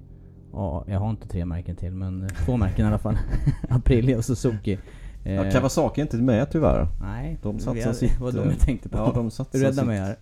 Ja, 0.53 0.85
jag 0.87 0.99
har 0.99 1.09
inte 1.09 1.27
tre 1.27 1.45
märken 1.45 1.75
till 1.75 1.91
men 1.91 2.21
eh, 2.23 2.27
två 2.45 2.57
märken 2.57 2.85
i 2.85 2.87
alla 2.87 2.97
fall. 2.97 3.17
Aprilia 3.69 4.17
och 4.17 4.25
Suzuki. 4.25 4.79
Ja, 5.23 5.51
Kawasaki 5.51 6.01
är 6.01 6.05
inte 6.05 6.17
med 6.17 6.51
tyvär. 6.51 6.87
Nej, 7.01 7.37
De 7.41 7.59
satsar 7.59 7.93
sitt, 7.93 8.19
vad 8.19 8.35
de 8.35 8.49
jag 8.49 8.59
tänkte 8.59 8.89
på. 8.89 8.97
ja, 8.97 9.11
de 9.15 9.31
satsar 9.31 9.59
Rädda 9.59 9.85
mig 9.85 9.99
här. 9.99 10.15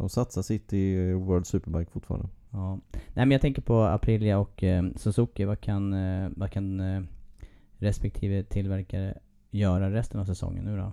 De 0.00 0.08
satsar 0.08 0.42
sitt 0.42 0.72
i 0.72 1.10
eh, 1.10 1.16
World 1.16 1.46
Superbike 1.46 1.90
fortfarande. 1.90 2.28
Ja. 2.50 2.78
Nej 2.90 3.26
men 3.26 3.30
jag 3.30 3.40
tänker 3.40 3.62
på 3.62 3.82
Aprilia 3.82 4.38
och 4.38 4.64
eh, 4.64 4.84
Suzuki. 4.96 5.44
Vad 5.44 5.60
kan, 5.60 5.92
eh, 5.92 6.30
vad 6.36 6.50
kan 6.50 6.80
eh, 6.80 7.02
respektive 7.78 8.42
tillverkare 8.42 9.18
göra 9.50 9.92
resten 9.92 10.20
av 10.20 10.24
säsongen 10.24 10.64
nu 10.64 10.76
då? 10.76 10.92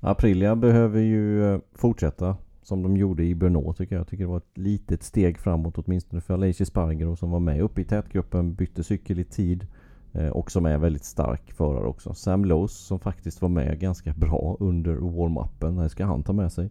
Aprilia 0.00 0.56
behöver 0.56 1.00
ju 1.00 1.44
eh, 1.54 1.60
fortsätta 1.74 2.36
som 2.62 2.82
de 2.82 2.96
gjorde 2.96 3.24
i 3.24 3.34
Brno 3.34 3.72
tycker 3.72 3.94
jag. 3.94 4.00
Jag 4.00 4.08
tycker 4.08 4.24
det 4.24 4.30
var 4.30 4.36
ett 4.36 4.58
litet 4.58 5.02
steg 5.02 5.38
framåt 5.38 5.78
åtminstone 5.78 6.20
för 6.20 6.34
Aleix 6.34 6.68
Spargaro 6.68 7.16
som 7.16 7.30
var 7.30 7.40
med 7.40 7.60
uppe 7.60 7.80
i 7.80 7.84
tätgruppen, 7.84 8.54
bytte 8.54 8.84
cykel 8.84 9.18
i 9.18 9.24
tid 9.24 9.66
eh, 10.12 10.28
och 10.28 10.50
som 10.50 10.66
är 10.66 10.78
väldigt 10.78 11.04
stark 11.04 11.52
förare 11.52 11.86
också. 11.86 12.14
Sam 12.14 12.44
Lowe 12.44 12.68
som 12.68 13.00
faktiskt 13.00 13.42
var 13.42 13.48
med 13.48 13.80
ganska 13.80 14.12
bra 14.12 14.56
under 14.60 14.96
warm-upen. 14.96 15.82
Det 15.82 15.88
ska 15.88 16.04
han 16.04 16.22
ta 16.22 16.32
med 16.32 16.52
sig. 16.52 16.70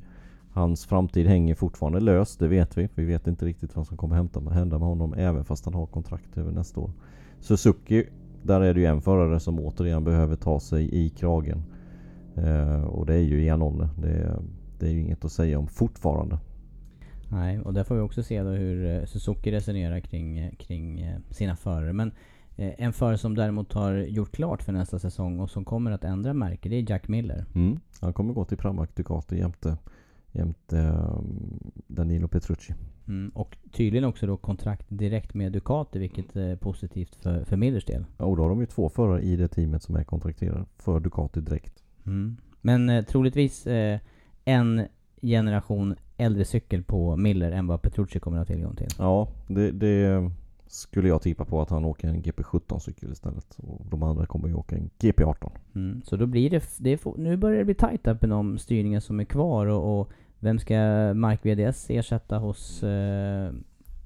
Hans 0.51 0.85
framtid 0.85 1.27
hänger 1.27 1.55
fortfarande 1.55 1.99
lös, 1.99 2.37
det 2.37 2.47
vet 2.47 2.77
vi. 2.77 2.89
Vi 2.95 3.05
vet 3.05 3.27
inte 3.27 3.45
riktigt 3.45 3.75
vad 3.75 3.87
som 3.87 3.97
kommer 3.97 4.15
hända 4.51 4.79
med 4.79 4.87
honom 4.87 5.13
även 5.13 5.45
fast 5.45 5.65
han 5.65 5.73
har 5.73 5.85
kontrakt 5.85 6.37
över 6.37 6.51
nästa 6.51 6.79
år. 6.79 6.91
Suzuki, 7.39 8.07
där 8.43 8.61
är 8.61 8.73
det 8.73 8.79
ju 8.79 8.85
en 8.85 9.01
förare 9.01 9.39
som 9.39 9.59
återigen 9.59 10.03
behöver 10.03 10.35
ta 10.35 10.59
sig 10.59 11.05
i 11.05 11.09
kragen. 11.09 11.63
Eh, 12.35 12.83
och 12.83 13.05
det 13.05 13.13
är 13.13 13.23
ju 13.23 13.43
Janone. 13.43 13.89
Det, 13.97 14.39
det 14.79 14.87
är 14.87 14.91
ju 14.91 14.99
inget 14.99 15.25
att 15.25 15.31
säga 15.31 15.59
om 15.59 15.67
fortfarande. 15.67 16.39
Nej, 17.31 17.59
och 17.59 17.73
där 17.73 17.83
får 17.83 17.95
vi 17.95 18.01
också 18.01 18.23
se 18.23 18.43
då 18.43 18.49
hur 18.49 18.85
eh, 18.85 19.05
Suzuki 19.05 19.51
resonerar 19.51 19.99
kring, 19.99 20.37
eh, 20.37 20.51
kring 20.51 21.01
eh, 21.01 21.19
sina 21.29 21.55
förare. 21.55 21.93
Men 21.93 22.11
en 22.57 22.93
förare 22.93 23.17
som 23.17 23.35
däremot 23.35 23.73
har 23.73 23.93
gjort 23.93 24.31
klart 24.31 24.63
för 24.63 24.71
nästa 24.71 24.99
säsong 24.99 25.39
och 25.39 25.49
som 25.49 25.65
kommer 25.65 25.91
att 25.91 26.03
ändra 26.03 26.33
märke, 26.33 26.69
det 26.69 26.75
är 26.75 26.91
Jack 26.91 27.07
Miller. 27.07 27.45
Mm. 27.55 27.79
Han 28.01 28.13
kommer 28.13 28.33
gå 28.33 28.45
till 28.45 28.57
Pramac 28.57 28.89
Ducati 28.95 29.37
jämte, 29.37 29.77
jämte 30.31 30.79
eh, 30.79 31.21
Danilo 31.87 32.27
Petrucci. 32.27 32.73
Mm, 33.07 33.29
och 33.29 33.57
tydligen 33.71 34.05
också 34.05 34.27
då 34.27 34.37
kontrakt 34.37 34.85
direkt 34.89 35.33
med 35.33 35.51
Ducati, 35.51 35.99
vilket 35.99 36.35
är 36.35 36.55
positivt 36.55 37.15
för, 37.15 37.43
för 37.43 37.57
Millers 37.57 37.85
del. 37.85 38.05
Ja, 38.17 38.25
och 38.25 38.37
då 38.37 38.43
har 38.43 38.49
de 38.49 38.59
ju 38.59 38.65
två 38.65 38.89
förare 38.89 39.21
i 39.21 39.35
det 39.35 39.47
teamet 39.47 39.83
som 39.83 39.95
är 39.95 40.03
kontrakterade 40.03 40.65
för 40.77 40.99
Ducati 40.99 41.41
direkt. 41.41 41.83
Mm. 42.05 42.37
Men 42.61 42.89
eh, 42.89 43.05
troligtvis 43.05 43.67
eh, 43.67 43.99
en 44.45 44.87
generation 45.21 45.95
äldre 46.17 46.45
cykel 46.45 46.83
på 46.83 47.15
Miller 47.17 47.51
än 47.51 47.67
vad 47.67 47.81
Petrucci 47.81 48.19
kommer 48.19 48.37
att 48.37 48.47
ha 48.47 48.55
tillgång 48.55 48.75
till. 48.75 48.87
Ja, 48.97 49.27
det, 49.47 49.71
det 49.71 50.31
skulle 50.71 51.07
jag 51.07 51.21
tippa 51.21 51.45
på 51.45 51.61
att 51.61 51.69
han 51.69 51.85
åker 51.85 52.07
en 52.07 52.23
GP17 52.23 52.79
cykel 52.79 53.11
istället. 53.11 53.57
Och 53.57 53.85
de 53.89 54.03
andra 54.03 54.25
kommer 54.25 54.47
ju 54.47 54.53
åka 54.53 54.75
en 54.75 54.89
GP18. 54.99 55.51
Mm. 55.75 56.01
Så 56.05 56.15
då 56.15 56.25
blir 56.25 56.49
det, 56.49 56.63
det 56.79 57.05
nu 57.17 57.37
börjar 57.37 57.57
det 57.57 57.65
bli 57.65 57.73
tajt 57.73 58.03
där 58.03 58.15
på 58.15 58.27
de 58.27 58.57
styrningar 58.57 58.99
som 58.99 59.19
är 59.19 59.23
kvar 59.23 59.65
och, 59.65 59.99
och 59.99 60.09
vem 60.39 60.59
ska 60.59 60.75
Mark 61.13 61.45
VDS 61.45 61.89
ersätta 61.89 62.37
hos 62.37 62.83
eh, 62.83 63.51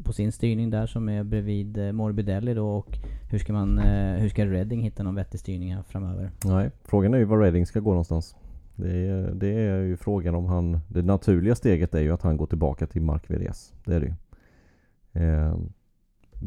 på 0.03 0.13
sin 0.13 0.31
styrning 0.31 0.69
där 0.69 0.85
som 0.85 1.09
är 1.09 1.23
bredvid 1.23 1.77
eh, 1.77 1.91
Morbidelli 1.91 2.53
då 2.53 2.69
och 2.69 2.97
hur 3.31 3.39
ska 3.39 3.53
man, 3.53 3.79
eh, 3.79 4.13
hur 4.13 4.29
ska 4.29 4.45
Redding 4.45 4.81
hitta 4.81 5.03
någon 5.03 5.15
vettig 5.15 5.39
styrning 5.39 5.75
här 5.75 5.83
framöver? 5.83 6.31
Nej, 6.45 6.71
frågan 6.83 7.13
är 7.13 7.17
ju 7.17 7.25
var 7.25 7.39
Reading 7.39 7.65
ska 7.65 7.79
gå 7.79 7.89
någonstans. 7.89 8.35
Det 8.75 9.07
är, 9.07 9.31
det 9.33 9.47
är 9.47 9.81
ju 9.81 9.97
frågan 9.97 10.35
om 10.35 10.45
han... 10.45 10.79
Det 10.87 11.01
naturliga 11.01 11.55
steget 11.55 11.95
är 11.95 12.01
ju 12.01 12.11
att 12.11 12.21
han 12.21 12.37
går 12.37 12.45
tillbaka 12.45 12.87
till 12.87 13.01
Mark 13.01 13.29
VDS. 13.29 13.73
Det 13.85 13.95
är 13.95 13.99
det 13.99 14.05
ju. 14.05 14.13
Eh, 15.23 15.57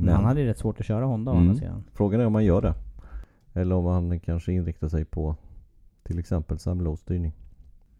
Men 0.04 0.14
han 0.14 0.24
hade 0.24 0.40
ju 0.40 0.46
rätt 0.46 0.59
svårt 0.59 0.80
att 0.80 0.87
köra 0.87 1.04
Honda 1.04 1.30
å 1.30 1.35
Mm. 1.35 1.48
andra 1.48 1.61
sidan. 1.61 1.85
Frågan 1.92 2.20
är 2.20 2.26
om 2.26 2.35
han 2.35 2.44
gör 2.44 2.62
det. 2.62 2.74
Eller 3.52 3.74
om 3.76 3.85
han 3.87 4.20
kanske 4.20 4.52
inriktar 4.52 4.88
sig 4.88 5.04
på 5.04 5.37
till 6.02 6.18
exempel 6.18 6.59
Sam 6.59 6.80
Lows 6.80 7.00
styrning. 7.00 7.32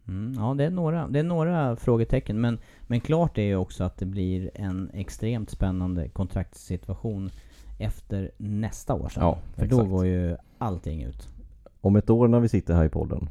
Mm, 0.07 0.33
ja, 0.37 0.53
det 0.53 0.63
är, 0.63 0.69
några, 0.69 1.07
det 1.07 1.19
är 1.19 1.23
några 1.23 1.75
frågetecken. 1.75 2.41
Men, 2.41 2.57
men 2.87 2.99
klart 2.99 3.37
är 3.37 3.41
ju 3.41 3.55
också 3.55 3.83
att 3.83 3.97
det 3.97 4.05
blir 4.05 4.51
en 4.55 4.89
extremt 4.93 5.49
spännande 5.49 6.09
kontraktssituation 6.09 7.29
efter 7.79 8.31
nästa 8.37 8.93
år 8.93 9.09
sedan. 9.09 9.23
Ja, 9.23 9.37
För 9.55 9.67
då 9.67 9.75
exakt. 9.75 9.89
går 9.89 10.05
ju 10.05 10.37
allting 10.57 11.03
ut. 11.03 11.29
Om 11.81 11.95
ett 11.95 12.09
år 12.09 12.27
när 12.27 12.39
vi 12.39 12.49
sitter 12.49 12.73
här 12.73 12.85
i 12.85 12.89
podden. 12.89 13.29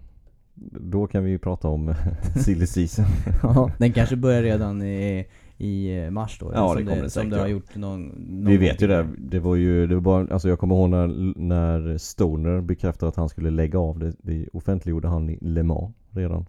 Då 0.81 1.07
kan 1.07 1.25
vi 1.25 1.31
ju 1.31 1.39
prata 1.39 1.69
om 1.69 1.95
silly 2.45 2.67
season. 2.67 3.05
Ja, 3.43 3.71
den 3.79 3.93
kanske 3.93 4.17
börjar 4.17 4.43
redan 4.43 4.83
i, 4.83 5.27
i 5.59 6.09
mars 6.11 6.39
då? 6.39 6.51
Ja, 6.55 6.69
som 6.69 6.77
det 6.77 6.91
kommer 6.91 7.03
det 7.03 7.11
Som 7.11 7.21
säkert 7.21 7.33
det 7.33 7.41
har 7.41 7.49
gjort 7.49 7.77
någon, 7.77 8.07
någon 8.07 8.47
Vi 8.47 8.57
vet 8.57 8.83
ju 8.83 8.87
det. 8.87 9.09
Det 9.19 9.41
var 9.41 9.57
ju, 9.57 9.87
det 9.87 9.95
var 9.95 10.03
bara, 10.03 10.27
alltså 10.33 10.49
jag 10.49 10.59
kommer 10.59 10.75
ihåg 10.75 10.91
när, 10.91 11.09
när 11.37 11.99
Stoner 11.99 12.61
bekräftade 12.61 13.09
att 13.09 13.17
han 13.17 13.29
skulle 13.29 13.51
lägga 13.51 13.79
av. 13.79 13.99
Det, 13.99 14.13
det 14.19 14.49
offentliggjorde 14.53 15.09
han 15.09 15.31
i 15.31 15.39
Le 15.41 15.63
Mans 15.63 15.95
redan. 16.11 16.47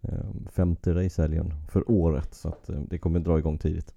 Eh, 0.00 0.50
Femte 0.50 0.94
racehelgen 0.94 1.54
för 1.68 1.90
året. 1.90 2.34
Så 2.34 2.48
att 2.48 2.68
eh, 2.68 2.80
det 2.80 2.98
kommer 2.98 3.20
dra 3.20 3.38
igång 3.38 3.58
tidigt. 3.58 3.94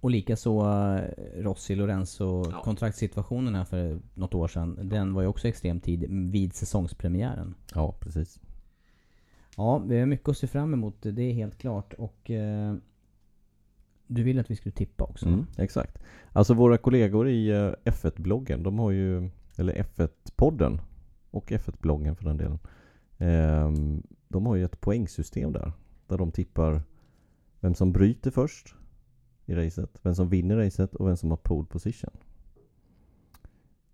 Och 0.00 0.10
likaså 0.10 0.60
eh, 0.60 1.42
Rossi 1.42 1.74
Lorenzo 1.74 2.44
kontraktssituationen 2.44 3.54
här 3.54 3.64
för 3.64 3.98
något 4.14 4.34
år 4.34 4.48
sedan. 4.48 4.78
Den 4.82 5.14
var 5.14 5.22
ju 5.22 5.28
också 5.28 5.48
extremt 5.48 5.84
tidig 5.84 6.08
vid 6.10 6.54
säsongspremiären. 6.54 7.54
Ja, 7.74 7.94
precis. 8.00 8.40
Ja, 9.56 9.78
vi 9.78 9.98
har 9.98 10.06
mycket 10.06 10.28
att 10.28 10.38
se 10.38 10.46
fram 10.46 10.74
emot. 10.74 10.96
Det 11.00 11.22
är 11.22 11.32
helt 11.32 11.58
klart. 11.58 11.94
Och 11.98 12.30
eh, 12.30 12.74
du 14.06 14.22
ville 14.22 14.40
att 14.40 14.50
vi 14.50 14.56
skulle 14.56 14.72
tippa 14.72 15.04
också? 15.04 15.26
Mm, 15.26 15.46
exakt. 15.56 15.98
Alltså 16.32 16.54
våra 16.54 16.78
kollegor 16.78 17.28
i 17.28 17.48
eh, 17.48 17.72
F1-bloggen, 17.84 18.62
de 18.62 18.78
har 18.78 18.90
ju, 18.90 19.30
eller 19.56 19.74
F1-podden 19.74 20.80
och 21.30 21.50
F1-bloggen 21.50 22.16
för 22.16 22.24
den 22.24 22.36
delen. 22.36 22.58
Eh, 23.18 23.72
de 24.28 24.46
har 24.46 24.56
ju 24.56 24.64
ett 24.64 24.80
poängsystem 24.80 25.52
där. 25.52 25.72
Där 26.06 26.18
de 26.18 26.32
tippar 26.32 26.82
vem 27.60 27.74
som 27.74 27.92
bryter 27.92 28.30
först 28.30 28.74
i 29.46 29.54
racet, 29.54 30.00
vem 30.02 30.14
som 30.14 30.28
vinner 30.28 30.56
racet 30.56 30.94
och 30.94 31.08
vem 31.08 31.16
som 31.16 31.30
har 31.30 31.36
pole 31.36 31.66
position. 31.66 32.16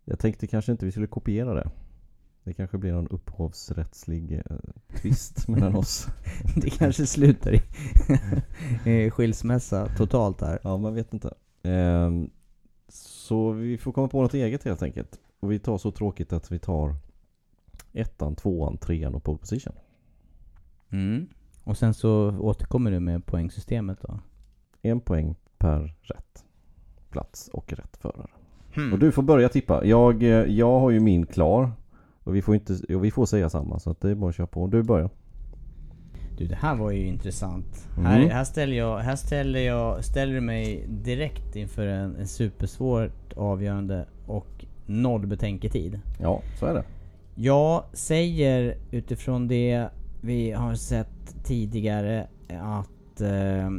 Jag 0.05 0.19
tänkte 0.19 0.47
kanske 0.47 0.73
inte 0.73 0.87
vi 0.87 0.93
skulle 0.93 1.07
kopiera 1.07 1.55
det. 1.55 1.71
Det 2.45 2.53
kanske 2.53 2.79
blir 2.79 2.93
någon 2.93 3.09
upphovsrättslig 3.09 4.33
eh, 4.33 4.57
tvist 4.97 5.49
mellan 5.49 5.77
oss. 5.77 6.07
Det 6.57 6.71
kanske 6.71 7.07
slutar 7.07 7.53
i 8.89 9.11
skilsmässa 9.11 9.89
totalt 9.97 10.41
här. 10.41 10.59
Ja, 10.63 10.77
man 10.77 10.95
vet 10.95 11.15
inte. 11.15 11.35
Ehm, 11.63 12.31
så 12.89 13.53
vi 13.53 13.79
får 13.79 13.93
komma 13.93 14.09
på 14.09 14.23
något 14.23 14.35
eget 14.35 14.65
helt 14.65 14.83
enkelt. 14.83 15.21
Och 15.41 15.53
vi 15.53 15.59
tar 15.59 15.79
så 15.79 15.91
tråkigt 15.91 16.33
att 16.33 16.53
vi 16.53 16.59
tar 16.59 16.97
ettan, 17.93 18.37
tvåan, 18.37 18.79
trean 18.79 19.15
och 19.15 19.25
pole 19.25 19.39
position. 19.39 19.75
Mm. 20.91 21.29
Och 21.65 21.79
sen 21.79 21.95
så 21.95 22.39
återkommer 22.39 22.91
du 22.91 23.01
med 23.01 23.27
poängsystemet 23.27 23.99
då? 24.03 24.21
En 24.83 25.01
poäng 25.01 25.35
per 25.59 25.95
rätt 26.03 26.45
plats 27.11 27.49
och 27.49 27.73
rätt 27.73 27.97
förare. 27.97 28.31
Hmm. 28.75 28.93
Och 28.93 28.99
du 28.99 29.13
får 29.13 29.23
börja 29.23 29.49
tippa. 29.49 29.85
Jag, 29.85 30.23
eh, 30.23 30.29
jag 30.29 30.81
har 30.81 30.91
ju 30.91 31.01
min 31.01 31.27
klar. 31.27 31.73
Och 32.25 32.37
vi 32.37 32.43
får, 32.43 32.55
inte, 32.55 32.95
och 32.95 33.05
vi 33.05 33.11
får 33.11 33.27
säga 33.27 33.51
samma 33.51 33.79
så 33.79 33.91
att 33.91 34.01
det 34.01 34.11
är 34.11 34.15
bara 34.15 34.29
att 34.29 34.37
köra 34.37 34.47
på. 34.47 34.67
Du 34.67 34.83
börjar. 34.83 35.11
Du, 36.39 36.47
det 36.47 36.55
här 36.55 36.75
var 36.75 36.91
ju 36.91 37.07
intressant. 37.07 37.89
Mm. 37.97 38.07
Här, 38.07 38.29
här, 38.29 38.45
ställer 38.45 38.77
jag, 38.77 38.99
här 38.99 39.17
ställer 39.17 39.61
jag, 39.61 40.05
ställer 40.05 40.35
du 40.35 40.41
mig 40.41 40.87
direkt 40.89 41.57
inför 41.57 41.87
en, 41.87 42.17
en 42.17 42.27
supersvårt 42.27 43.33
avgörande 43.37 44.07
och 44.27 44.65
noll 44.87 45.27
betänketid. 45.27 46.01
Ja, 46.21 46.43
så 46.59 46.67
är 46.67 46.75
det. 46.75 46.85
Jag 47.35 47.85
säger 47.93 48.77
utifrån 48.91 49.49
det 49.49 49.89
vi 50.21 50.51
har 50.51 50.75
sett 50.75 51.45
tidigare 51.45 52.27
att... 52.61 53.21
Eh, 53.21 53.71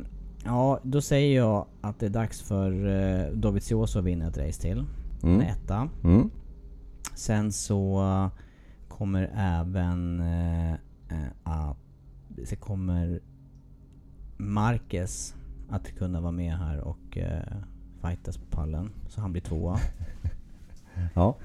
ja, 0.46 0.80
då 0.84 1.02
säger 1.02 1.38
jag 1.38 1.66
att 1.82 2.00
det 2.00 2.06
är 2.06 2.10
dags 2.10 2.42
för 2.42 2.88
eh, 2.88 3.32
Dovizioso 3.34 4.00
att 4.00 4.06
vinna 4.06 4.28
ett 4.28 4.38
race 4.38 4.62
till. 4.62 4.86
Mm. 5.24 5.42
är 5.42 5.46
etta. 5.46 5.90
Mm. 6.04 6.30
Sen 7.16 7.52
så 7.52 8.30
kommer 8.88 9.32
även 9.36 10.20
eh, 10.20 10.74
eh, 10.74 11.32
att... 11.44 11.78
Det 12.28 12.56
kommer 12.56 13.22
Marquez 14.38 15.36
att 15.70 15.88
kunna 15.88 16.22
vara 16.22 16.32
med 16.32 16.58
här 16.58 16.80
och 16.80 17.18
eh, 17.18 17.58
fightas 18.02 18.38
på 18.38 18.46
pallen. 18.46 18.92
Så 19.08 19.22
han 19.22 19.32
blir 19.32 19.42
tvåa. 19.42 19.80
Ja. 21.14 21.38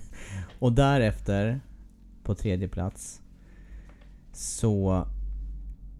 Och 0.58 0.72
därefter, 0.72 1.60
på 2.22 2.34
tredje 2.34 2.68
plats, 2.68 3.22
så 4.32 5.06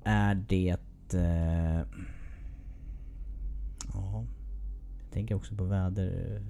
är 0.05 0.35
det... 0.35 0.77
Eh, 1.15 1.81
ja, 3.95 4.25
jag 5.03 5.11
tänker 5.13 5.35
också 5.35 5.55
på 5.55 5.65
väder. 5.65 6.43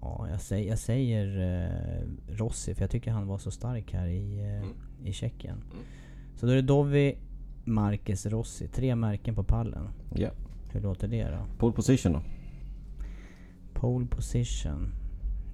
Ja, 0.00 0.26
jag 0.30 0.40
säger, 0.40 0.68
jag 0.68 0.78
säger 0.78 1.26
eh, 1.38 2.34
Rossi, 2.36 2.74
för 2.74 2.82
jag 2.82 2.90
tycker 2.90 3.10
han 3.10 3.26
var 3.26 3.38
så 3.38 3.50
stark 3.50 3.92
här 3.92 4.06
i, 4.06 4.40
eh, 4.40 5.08
i 5.08 5.12
Tjeckien. 5.12 5.64
Så 6.36 6.46
då 6.46 6.52
är 6.52 6.56
det 6.56 6.62
Dovi, 6.62 7.16
Marquez, 7.64 8.26
Rossi. 8.26 8.68
Tre 8.68 8.96
märken 8.96 9.34
på 9.34 9.44
pallen. 9.44 9.88
ja. 10.14 10.30
Hur 10.72 10.80
låter 10.80 11.08
det 11.08 11.24
då? 11.24 11.38
Pole 11.58 11.72
position 11.72 12.12
då. 12.12 12.22
Pole 13.74 14.06
position. 14.06 14.92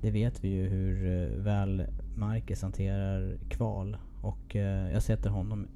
Det 0.03 0.11
vet 0.11 0.45
vi 0.45 0.49
ju 0.49 0.69
hur 0.69 1.07
eh, 1.07 1.43
väl 1.43 1.87
Marcus 2.17 2.63
hanterar 2.63 3.39
kval. 3.49 3.97
Och 4.23 4.57
eh, 4.57 4.93
jag 4.93 5.03
sätter 5.03 5.31
honom 5.31 5.67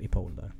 i 0.00 0.08
pole 0.08 0.34
där. 0.36 0.52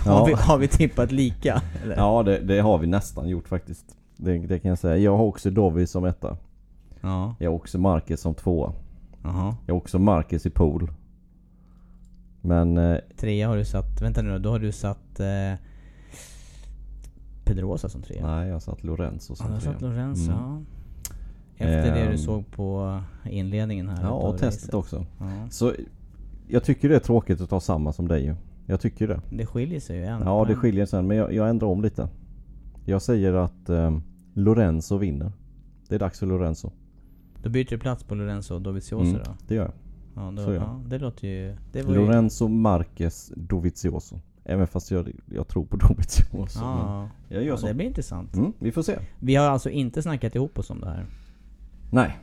har, 0.10 0.26
vi, 0.26 0.32
har 0.32 0.58
vi 0.58 0.68
tippat 0.68 1.12
lika? 1.12 1.62
Eller? 1.82 1.96
Ja, 1.96 2.22
det, 2.22 2.38
det 2.38 2.60
har 2.60 2.78
vi 2.78 2.86
nästan 2.86 3.28
gjort 3.28 3.48
faktiskt. 3.48 3.96
Det, 4.16 4.38
det 4.38 4.58
kan 4.58 4.68
jag 4.68 4.78
säga. 4.78 4.96
Jag 4.96 5.16
har 5.16 5.24
också 5.24 5.50
Dovi 5.50 5.86
som 5.86 6.04
etta. 6.04 6.36
Ja. 7.00 7.34
Jag 7.38 7.50
har 7.50 7.56
också 7.56 7.78
Marquez 7.78 8.20
som 8.20 8.34
tvåa. 8.34 8.72
Jaha. 9.22 9.56
Jag 9.66 9.74
har 9.74 9.78
också 9.80 9.98
Marcus 9.98 10.46
i 10.46 10.50
pool. 10.50 10.90
Men 12.40 12.78
eh, 12.78 12.98
Trea 13.16 13.48
har 13.48 13.56
du 13.56 13.64
satt... 13.64 14.02
Vänta 14.02 14.22
nu 14.22 14.30
då. 14.32 14.38
Då 14.38 14.50
har 14.50 14.58
du 14.58 14.72
satt... 14.72 15.20
Eh, 15.20 15.54
Pedrosa 17.44 17.88
som 17.88 18.02
trea. 18.02 18.26
nej, 18.26 18.46
jag 18.46 18.54
har 18.54 18.60
satt 18.60 18.84
Lorenzo 18.84 19.32
Ja, 19.32 19.36
som 19.36 19.52
har 19.52 19.60
trea. 19.60 19.72
satt 19.72 19.82
Lorenzo. 19.82 20.30
Mm. 20.32 20.42
ja. 21.58 21.64
Efter 21.66 21.94
det 21.94 22.04
du 22.04 22.10
Ehm. 22.10 22.18
såg 22.18 22.50
på 22.50 23.00
inledningen 23.30 23.88
här 23.88 24.02
Ja, 24.02 24.10
och 24.10 24.38
testet 24.38 24.62
racet. 24.62 24.74
också. 24.74 25.06
Ja. 25.18 25.26
Så 25.50 25.72
jag 26.48 26.64
tycker 26.64 26.88
det 26.88 26.94
är 26.96 27.00
tråkigt 27.00 27.40
att 27.40 27.50
ta 27.50 27.60
samma 27.60 27.92
som 27.92 28.08
dig 28.08 28.24
ju. 28.24 28.34
Jag 28.66 28.80
tycker 28.80 29.08
det. 29.08 29.20
Det 29.30 29.46
skiljer 29.46 29.80
sig 29.80 29.96
ju 29.96 30.04
en 30.04 30.22
Ja, 30.24 30.44
det 30.44 30.54
skiljer 30.54 30.86
sen. 30.86 31.06
Men 31.06 31.16
jag, 31.16 31.32
jag 31.32 31.48
ändrar 31.50 31.68
om 31.68 31.82
lite. 31.82 32.08
Jag 32.84 33.02
säger 33.02 33.32
att 33.34 33.68
eh, 33.68 33.98
Lorenzo 34.34 34.96
vinner. 34.96 35.32
Det 35.88 35.94
är 35.94 35.98
dags 35.98 36.18
för 36.18 36.26
Lorenzo. 36.26 36.70
Då 37.42 37.48
byter 37.50 37.70
du 37.70 37.78
plats 37.78 38.04
på 38.04 38.14
Lorenzo 38.14 38.58
Dovizioso 38.58 39.10
Mm, 39.10 39.22
då? 39.24 39.30
det 39.48 39.54
gör 39.54 39.62
jag. 39.64 39.72
Ja, 40.24 40.30
då, 40.36 40.42
Så 40.42 40.48
gör 40.50 40.54
jag. 40.54 40.62
ja, 40.62 40.80
det 40.86 40.98
låter 40.98 41.28
ju... 41.28 41.56
Det 41.72 41.82
var 41.82 41.92
ju 41.94 41.98
Lorenzo 42.00 42.48
Marquez 42.48 43.32
Dovizioso. 43.36 44.20
Även 44.44 44.66
fast 44.66 44.90
jag, 44.90 45.12
jag 45.26 45.48
tror 45.48 45.64
på 45.64 45.76
Dovizioso. 45.76 46.58
men 46.60 46.68
ja, 46.78 47.08
jag 47.28 47.42
gör 47.42 47.48
ja, 47.50 47.56
så. 47.56 47.66
det 47.66 47.74
blir 47.74 47.86
intressant. 47.86 48.36
Mm, 48.36 48.52
vi 48.58 48.72
får 48.72 48.82
se. 48.82 48.98
Vi 49.18 49.34
har 49.34 49.46
alltså 49.50 49.70
inte 49.70 50.02
snackat 50.02 50.34
ihop 50.34 50.58
oss 50.58 50.70
om 50.70 50.80
det 50.80 50.86
här. 50.88 51.06
Nej. 51.90 52.18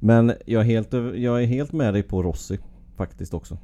Men 0.00 0.32
jag 0.46 0.60
är 0.62 0.66
helt, 0.66 0.94
över- 0.94 1.14
jag 1.14 1.42
är 1.42 1.46
helt 1.46 1.72
med 1.72 1.94
dig 1.94 2.02
på 2.02 2.22
Rossi. 2.22 2.58
Faktiskt 2.96 3.34
också. 3.34 3.58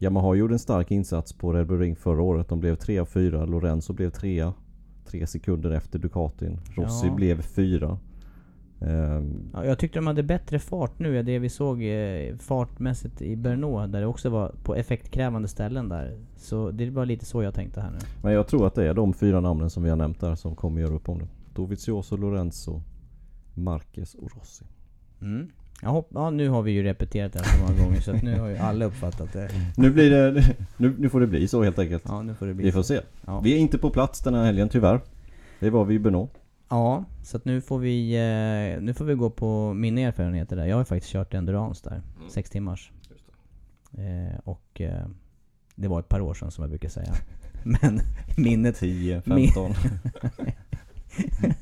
Yamaha 0.00 0.34
gjorde 0.34 0.54
en 0.54 0.58
stark 0.58 0.90
insats 0.90 1.32
på 1.32 1.52
Red 1.52 1.66
Bull 1.66 1.78
Ring 1.78 1.96
förra 1.96 2.22
året. 2.22 2.48
De 2.48 2.60
blev 2.60 2.74
3 2.76 3.00
och 3.00 3.08
4. 3.08 3.44
Lorenzo 3.46 3.92
blev 3.92 4.10
3 4.10 4.52
Tre 5.06 5.26
sekunder 5.26 5.70
efter 5.70 5.98
Ducatin. 5.98 6.58
Rossi 6.76 7.06
Ja. 7.06 7.14
blev 7.14 7.42
4. 7.42 7.98
Ehm, 8.86 9.50
Ja, 9.54 9.64
jag 9.64 9.78
tyckte 9.78 9.98
de 9.98 10.06
hade 10.06 10.22
bättre 10.22 10.58
fart 10.58 10.98
nu 10.98 11.18
än 11.18 11.26
det 11.26 11.38
vi 11.38 11.48
såg 11.48 11.82
eh, 11.82 12.36
fartmässigt 12.36 13.22
i 13.22 13.36
Brno 13.36 13.86
där 13.86 14.00
det 14.00 14.06
också 14.06 14.30
var 14.30 14.54
på 14.62 14.74
effektkrävande 14.74 15.48
ställen 15.48 15.88
där. 15.88 16.18
Så 16.36 16.70
det 16.70 16.90
var 16.90 17.06
lite 17.06 17.24
så 17.24 17.42
jag 17.42 17.54
tänkte 17.54 17.80
här 17.80 17.90
nu. 17.90 17.98
men 18.22 18.32
jag 18.32 18.46
tror 18.46 18.66
att 18.66 18.74
det 18.74 18.88
är 18.88 18.94
de 18.94 19.12
fyra 19.14 19.40
namnen 19.40 19.70
som 19.70 19.82
vi 19.82 19.90
har 19.90 19.96
nämnt 19.96 20.20
där 20.20 20.34
som 20.34 20.56
kommer 20.56 20.80
göra 20.80 20.94
upp 20.94 21.08
om 21.08 21.18
det. 21.18 21.28
Dovizioso, 21.54 22.16
Lorenzo, 22.16 22.82
Marquez 23.54 24.14
och 24.14 24.30
Rossi. 24.36 24.64
Mm. 25.22 25.50
Jag 25.82 25.88
hopp, 25.90 26.08
ja, 26.14 26.30
nu 26.30 26.48
har 26.48 26.62
vi 26.62 26.72
ju 26.72 26.82
repeterat 26.82 27.32
det 27.32 27.38
här 27.38 27.56
så 27.58 27.62
många 27.64 27.84
gånger 27.84 28.00
så 28.00 28.12
nu 28.12 28.38
har 28.40 28.48
ju 28.48 28.56
alla 28.56 28.84
uppfattat 28.84 29.32
det. 29.32 29.48
Nu 29.76 29.90
blir 29.90 30.10
det... 30.10 30.42
Nu, 30.76 30.94
nu 30.98 31.08
får 31.08 31.20
det 31.20 31.26
bli 31.26 31.48
så 31.48 31.62
helt 31.62 31.78
enkelt. 31.78 32.02
Ja, 32.06 32.22
nu 32.22 32.34
får 32.34 32.46
det 32.46 32.54
bli 32.54 32.64
Vi 32.64 32.72
får 32.72 32.82
så. 32.82 32.86
se. 32.86 33.00
Ja. 33.26 33.40
Vi 33.40 33.54
är 33.54 33.58
inte 33.58 33.78
på 33.78 33.90
plats 33.90 34.20
den 34.20 34.34
här 34.34 34.44
helgen 34.44 34.68
tyvärr. 34.68 35.00
Det 35.60 35.70
var 35.70 35.84
vi 35.84 35.94
i 35.94 35.98
Brno. 35.98 36.28
Ja, 36.74 37.04
så 37.22 37.40
nu 37.44 37.60
får 37.60 37.78
vi 37.78 38.14
eh, 38.14 38.82
Nu 38.82 38.94
får 38.94 39.04
vi 39.04 39.14
gå 39.14 39.30
på 39.30 39.74
mina 39.74 40.00
erfarenheter 40.00 40.56
där. 40.56 40.66
Jag 40.66 40.76
har 40.76 40.84
faktiskt 40.84 41.12
kört 41.12 41.34
endurance 41.34 41.88
där. 41.90 42.02
Sex 42.30 42.50
timmars. 42.50 42.92
Eh, 43.92 44.38
och 44.44 44.80
eh, 44.80 45.06
Det 45.74 45.88
var 45.88 46.00
ett 46.00 46.08
par 46.08 46.20
år 46.20 46.34
sedan 46.34 46.50
som 46.50 46.62
jag 46.62 46.70
brukar 46.70 46.88
säga. 46.88 47.14
Men 47.64 48.00
minnet... 48.36 48.76
10, 48.76 49.22
Min- 49.26 49.48
15. 49.48 49.72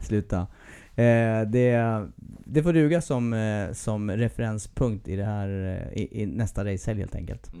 Sluta. 0.00 0.46
Eh, 0.94 1.40
det, 1.46 2.06
det 2.44 2.62
får 2.62 2.72
duga 2.72 3.00
som, 3.00 3.34
som 3.72 4.10
referenspunkt 4.10 5.08
i, 5.08 5.16
det 5.16 5.24
här, 5.24 5.48
i, 5.92 6.22
i 6.22 6.26
nästa 6.26 6.64
racehelg 6.64 7.00
helt 7.00 7.14
enkelt. 7.14 7.52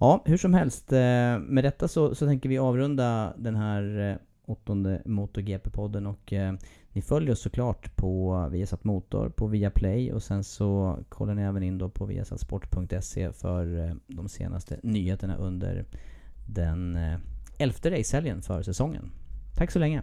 Ja, 0.00 0.22
hur 0.26 0.36
som 0.36 0.54
helst. 0.54 0.90
Med 1.40 1.64
detta 1.64 1.88
så, 1.88 2.14
så 2.14 2.26
tänker 2.26 2.48
vi 2.48 2.58
avrunda 2.58 3.34
den 3.38 3.56
här 3.56 4.18
åttonde 4.46 5.02
MotoGP-podden 5.04 6.06
och 6.06 6.32
eh, 6.32 6.54
ni 6.92 7.02
följer 7.02 7.32
oss 7.32 7.40
såklart 7.40 7.96
på 7.96 8.48
Viasat 8.52 8.84
Motor, 8.84 9.28
på 9.28 9.46
Viaplay 9.46 10.12
och 10.12 10.22
sen 10.22 10.44
så 10.44 10.98
kollar 11.08 11.34
ni 11.34 11.42
även 11.42 11.62
in 11.62 11.78
då 11.78 11.88
på 11.88 12.04
viasatsport.se 12.04 13.32
för 13.32 13.88
eh, 13.88 13.94
de 14.06 14.28
senaste 14.28 14.80
nyheterna 14.82 15.36
under 15.36 15.84
den 16.48 16.96
eh, 16.96 17.18
elfte 17.58 17.90
racehelgen 17.90 18.42
för 18.42 18.62
säsongen. 18.62 19.10
Tack 19.56 19.70
så 19.70 19.78
länge! 19.78 20.02